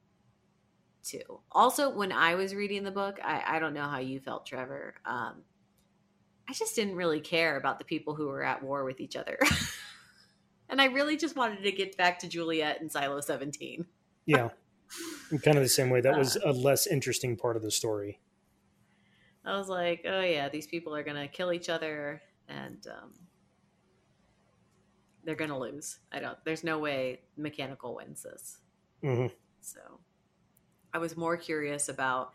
[1.02, 1.40] two.
[1.52, 4.94] Also, when I was reading the book, I, I don't know how you felt, Trevor.
[5.04, 5.42] Um,
[6.48, 9.38] I just didn't really care about the people who were at war with each other.
[10.68, 13.86] and I really just wanted to get back to Juliet and Silo 17.
[14.26, 14.48] Yeah.
[15.30, 16.00] In kind of the same way.
[16.00, 16.50] That was Uh.
[16.50, 18.20] a less interesting part of the story.
[19.44, 23.12] I was like, oh yeah, these people are gonna kill each other and um,
[25.24, 25.98] they're gonna lose.
[26.12, 26.38] I don't.
[26.44, 28.58] There's no way mechanical wins this.
[29.02, 29.26] hmm
[29.60, 29.80] So
[30.92, 32.32] I was more curious about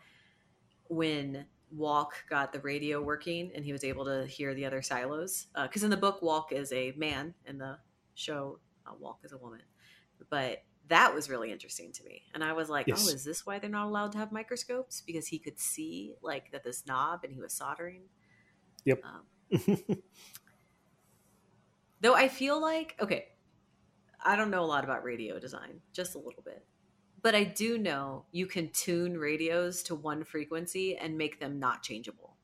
[0.88, 5.48] when Walk got the radio working and he was able to hear the other silos.
[5.60, 7.34] Because in the book, Walk is a man.
[7.46, 7.78] In the
[8.14, 9.62] show, uh, Walk is a woman.
[10.30, 12.22] But that was really interesting to me.
[12.34, 13.06] And I was like, Yes.
[13.08, 15.02] oh, is this why they're not allowed to have microscopes?
[15.06, 18.02] Because he could see like that this knob and he was soldering.
[18.84, 19.02] Yep.
[19.04, 19.22] Um,
[22.00, 23.26] though I feel like, okay,
[24.24, 26.64] I don't know a lot about radio design, just a little bit.
[27.22, 31.82] But I do know you can tune radios to one frequency and make them not
[31.82, 32.36] changeable.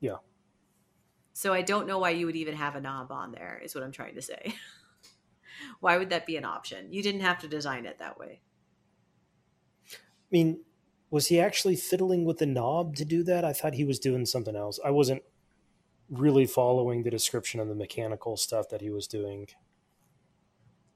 [0.00, 0.16] Yeah.
[1.34, 3.84] So I don't know why you would even have a knob on there, is what
[3.84, 4.54] I'm trying to say.
[5.80, 6.92] why would that be an option?
[6.92, 8.40] You didn't have to design it that way.
[9.90, 9.96] I
[10.30, 10.60] mean,
[11.10, 13.44] was he actually fiddling with the knob to do that?
[13.44, 14.78] I thought he was doing something else.
[14.84, 15.22] I wasn't
[16.08, 19.48] really following the description of the mechanical stuff that he was doing.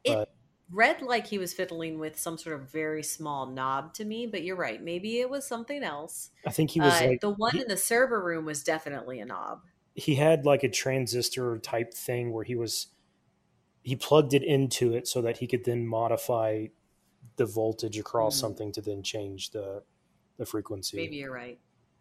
[0.04, 0.32] It But-
[0.70, 4.42] read like he was fiddling with some sort of very small knob to me, but
[4.42, 4.82] you're right.
[4.82, 6.30] Maybe it was something else.
[6.46, 9.20] I think he was Uh, like the one he- in the server room was definitely
[9.20, 9.62] a knob.
[9.94, 12.88] he had like a transistor type thing where he was
[13.87, 16.66] he plugged it into it so that he could then modify
[17.37, 18.41] the voltage across Mm.
[18.41, 19.82] something to then change the
[20.39, 20.97] the frequency.
[20.97, 21.59] Maybe you're right.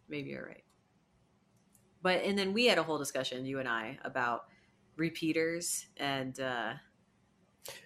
[0.08, 0.64] Maybe you're right.
[2.02, 4.46] But and then we had a whole discussion, you and I, about
[4.96, 6.74] repeaters and uh,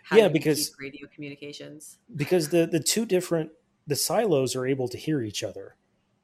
[0.03, 1.99] how Yeah, because- radio communications.
[2.17, 3.51] because the the two different
[3.87, 5.77] the silos are able to hear each other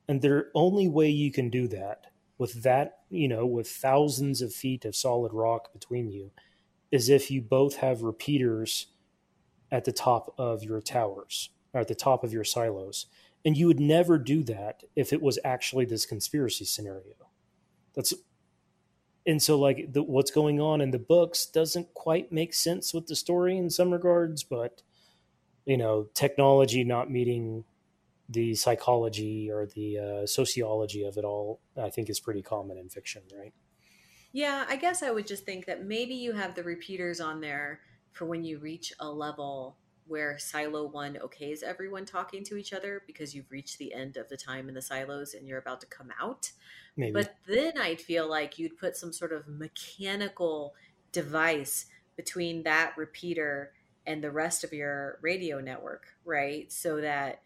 [0.09, 2.07] and the only way you can do that
[2.39, 6.31] with that you know with thousands of feet of solid rock between you
[6.91, 8.87] is if you both have repeaters
[9.71, 13.07] at the top of your towers or at the top of your silos.
[13.45, 17.15] And you would never do that if it was actually this conspiracy scenario.
[17.95, 18.15] That's
[19.27, 23.07] and so like the, what's going on in the books doesn't quite make sense with
[23.09, 24.83] the story in some regards but
[25.65, 27.65] you know technology not meeting
[28.29, 32.89] the psychology or the uh, sociology of it all i think is pretty common in
[32.89, 33.53] fiction right
[34.37, 37.81] Yeah, I guess I would just think that maybe you have the repeaters on there
[38.13, 43.03] for when you reach a level where silo one okays everyone talking to each other
[43.07, 45.87] because you've reached the end of the time in the silos and you're about to
[45.87, 46.53] come out.
[46.99, 50.75] maybe But then I'd feel like you'd put some sort of mechanical
[51.13, 53.73] device between that repeater
[54.07, 56.71] and the rest of your radio network, right?
[56.71, 57.41] So that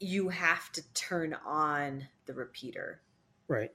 [0.00, 3.02] you have to turn on the repeater.
[3.48, 3.72] right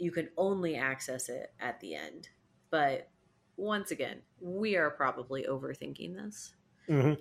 [0.00, 2.28] You can only access it at the end.
[2.70, 3.08] But
[3.56, 6.52] once again, we are probably overthinking this.
[6.86, 7.14] hmm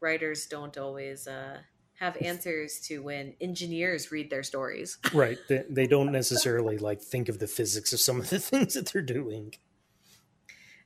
[0.00, 1.60] Writers don't always uh,
[1.98, 4.98] have answers to when engineers read their stories.
[5.14, 8.74] right they, they don't necessarily like think of the physics of some of the things
[8.74, 9.54] that they're doing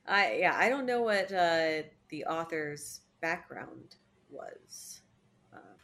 [0.09, 3.95] I yeah, I don't know what uh, the author's background
[4.29, 5.01] was.
[5.53, 5.77] Uh,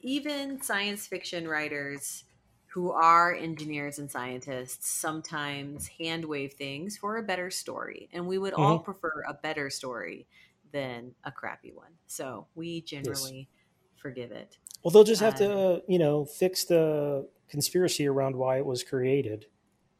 [0.00, 2.24] even science fiction writers
[2.72, 8.08] who are engineers and scientists sometimes hand wave things for a better story.
[8.12, 10.26] And we would all prefer a better story
[10.72, 11.92] than a crappy one.
[12.06, 13.48] So we generally
[13.96, 14.56] forgive it.
[14.82, 18.82] Well, they'll just have Uh, to, you know, fix the conspiracy around why it was
[18.82, 19.46] created,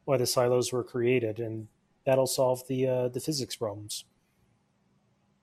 [0.07, 1.69] why the silos were created, and
[2.07, 4.07] that'll solve the uh, the physics problems.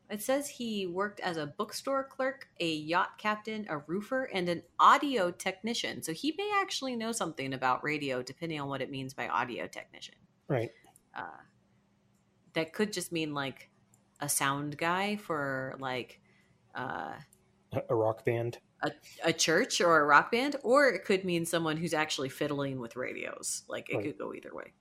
[0.10, 4.64] It says he worked as a bookstore clerk, a yacht captain, a roofer, and an
[4.80, 6.02] audio technician.
[6.02, 9.68] So he may actually know something about radio, depending on what it means by audio
[9.68, 10.15] technician.
[10.48, 10.72] Right.
[11.15, 11.44] Uh,
[12.53, 13.69] that could just mean like
[14.19, 16.19] a sound guy for like
[16.76, 17.14] uh,
[17.73, 18.57] A- A rock band.
[19.23, 22.95] a church or a rock band, or it could mean someone who's actually fiddling with
[22.95, 23.64] radios.
[23.68, 24.06] Like it Right.
[24.06, 24.73] could go either way.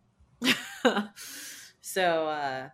[1.83, 2.69] so uh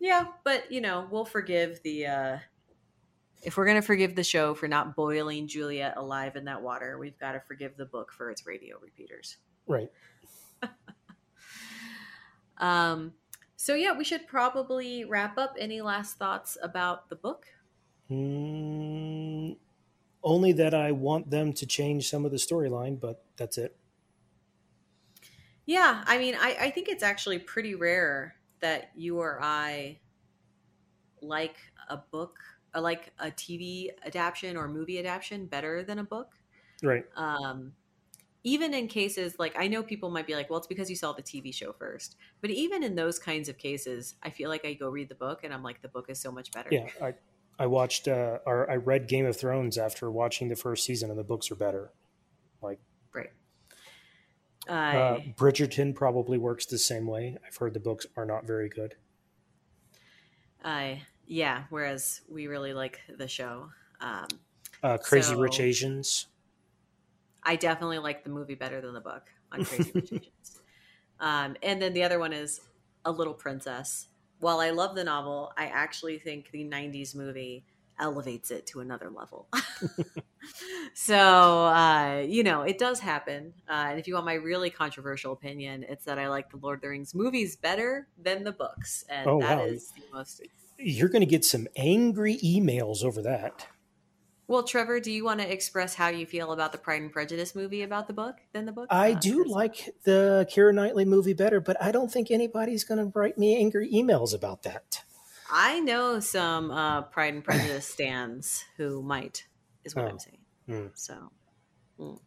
[0.00, 2.38] yeah, but you know, we'll forgive the uh
[3.42, 7.18] if we're gonna forgive the show for not boiling Juliet alive in that water, we've
[7.18, 9.36] got to forgive the book for its radio repeaters.
[9.66, 9.92] Right.
[12.58, 13.14] Um
[13.56, 15.56] so yeah, we should probably wrap up.
[15.58, 17.46] Any last thoughts about the book?
[18.10, 19.56] Mm,
[20.22, 23.76] only that I want them to change some of the storyline, but that's it.
[25.66, 29.98] Yeah, I mean, I, I think it's actually pretty rare that you or I
[31.22, 31.56] like
[31.88, 32.38] a book,
[32.74, 36.32] uh, like a TV adaptation or movie adaptation better than a book.
[36.82, 37.04] Right.
[37.16, 37.72] Um,
[38.42, 41.12] even in cases like I know people might be like, well, it's because you saw
[41.12, 42.16] the TV show first.
[42.40, 45.44] But even in those kinds of cases, I feel like I go read the book
[45.44, 46.70] and I'm like, the book is so much better.
[46.72, 46.88] Yeah.
[47.02, 47.14] I
[47.60, 51.18] I watched uh, or I read Game of Thrones after watching the first season, and
[51.18, 51.92] the books are better.
[52.62, 52.80] Like,
[53.14, 53.28] right.
[54.70, 57.36] Uh, Uh, Bridgerton probably works the same way.
[57.46, 58.94] I've heard the books are not very good.
[60.64, 61.64] I yeah.
[61.70, 63.70] Whereas we really like the show.
[64.00, 64.26] Um,
[64.82, 66.26] Uh, Crazy So- Rich Asians.
[67.42, 70.60] I definitely like the movie better than the book on Crazy Rich Asians.
[71.20, 72.60] Um, and then the other one is
[73.04, 74.08] A Little Princess.
[74.40, 77.64] While I love the novel, I actually think the 90s movie
[78.00, 79.48] elevates it to another level.
[80.94, 81.16] so,
[81.66, 83.52] uh, you know, it does happen.
[83.68, 86.78] Uh, and if you want my really controversial opinion, it's that I like the Lord
[86.78, 89.04] of the Rings movies better than the books.
[89.08, 89.64] And Oh, that wow.
[89.64, 90.42] is the most.
[90.78, 93.66] You're going to get some angry emails over that.
[94.48, 97.54] Well, Trevor, do you want to express how you feel about the Pride and Prejudice
[97.54, 98.88] movie about the book than the book?
[98.90, 102.98] I Uh, do like the Keira Knightley movie better, but I don't think anybody's going
[102.98, 105.04] to write me angry emails about that.
[105.50, 109.46] I know some uh, Pride and Prejudice stands who might,
[109.84, 110.08] is what Oh.
[110.08, 110.38] I'm saying.
[110.66, 110.86] Hmm.
[110.94, 111.32] So,
[111.98, 112.18] mm.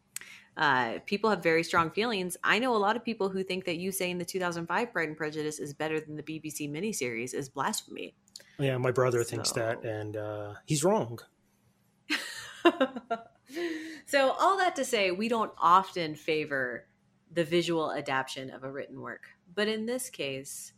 [0.57, 2.35] uh, people have very strong feelings.
[2.43, 5.17] I know a lot of people who think that you saying the 2005 Pride and
[5.17, 8.15] Prejudice is better than the BBC miniseries is blasphemy.
[8.59, 11.19] Yeah, my brother thinks that, and uh, he's wrong.
[14.05, 16.85] so, all that to say, we don't often favor
[17.31, 19.23] the visual adaptation of a written work,
[19.53, 20.73] but in this case,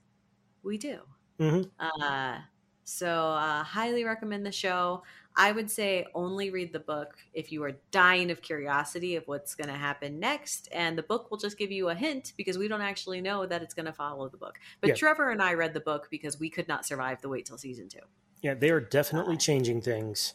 [0.64, 1.00] we do.
[1.40, 1.72] Mhm.
[1.80, 2.42] Uh,
[2.84, 5.04] so, uh, highly recommend the show.
[5.36, 9.56] I would say only read the book if you are dying of curiosity of what's
[9.56, 10.70] going to happen next.
[10.72, 13.62] And the book will just give you a hint because we don't actually know that
[13.62, 14.60] it's going to follow the book.
[14.82, 14.96] But Yeah.
[14.96, 17.90] Trevor and I read the book because we could not survive the wait till season
[17.90, 18.00] two.
[18.42, 20.34] Yeah, they are definitely Uh, changing things,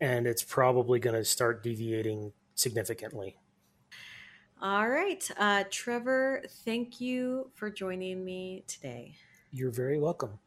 [0.00, 3.38] and it's probably going to start deviating significantly.
[4.60, 5.28] All right.
[5.36, 9.16] Uh, Trevor, thank you for joining me today.
[9.54, 10.40] You're very welcome.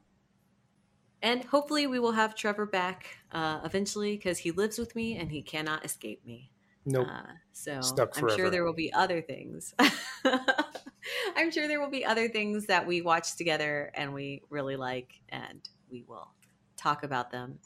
[1.21, 5.31] And hopefully, we will have Trevor back uh, eventually because he lives with me and
[5.31, 6.51] he cannot escape me.
[6.85, 7.07] Nope.
[7.09, 7.79] Uh, so
[8.15, 9.73] I'm sure there will be other things.
[10.25, 15.21] I'm sure there will be other things that we watch together and we really like,
[15.29, 16.27] and we will
[16.75, 17.59] talk about them.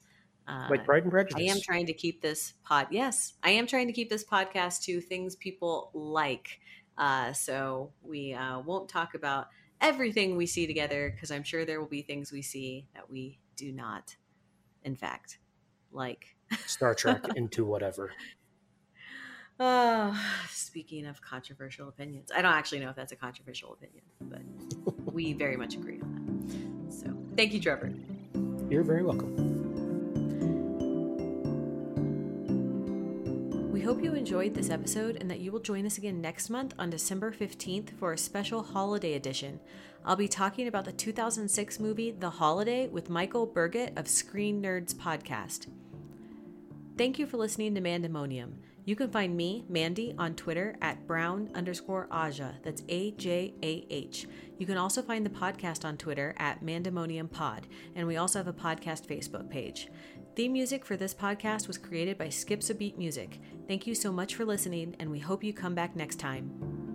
[0.48, 1.42] Uh, like Pride and Prejudice.
[1.42, 2.88] I am trying to keep this pod.
[2.92, 6.60] Yes, I am trying to keep this podcast to things people like.
[7.00, 9.48] Uh, so we uh, won't talk about
[9.82, 13.40] everything we see together because I'm sure there will be things we see that we
[13.56, 14.16] do not,
[14.84, 15.40] in fact,
[15.92, 16.36] like.
[16.66, 18.12] Star Trek into whatever.
[19.60, 20.16] Uh,
[20.50, 25.34] speaking of controversial opinions, I don't actually know if that's a controversial opinion, but we
[25.34, 26.48] very much agree on
[26.88, 26.94] that.
[26.94, 27.92] So thank you, Trevor.
[28.70, 29.61] You're very welcome.
[33.82, 36.76] We hope you enjoyed this episode and that you will join us again next month
[36.78, 39.60] on December 15th for a special holiday edition.
[40.06, 44.94] I'll be talking about the 2006 movie The Holiday with Michael Burgett of Screen Nerds
[44.94, 45.66] Podcast.
[46.96, 48.52] Thank you for listening to Mandemonium.
[48.86, 52.62] You can find me, Mandy, on Twitter at brown underscore Ajah.
[52.62, 54.28] That's A J A H.
[54.60, 58.48] You can also find the podcast on Twitter at Mandemonium Pod, and we also have
[58.48, 59.88] a podcast Facebook page.
[60.34, 63.42] Theme music for this podcast was created by Skips a Beat Music.
[63.68, 66.91] Thank you so much for listening, and we hope you come back next time.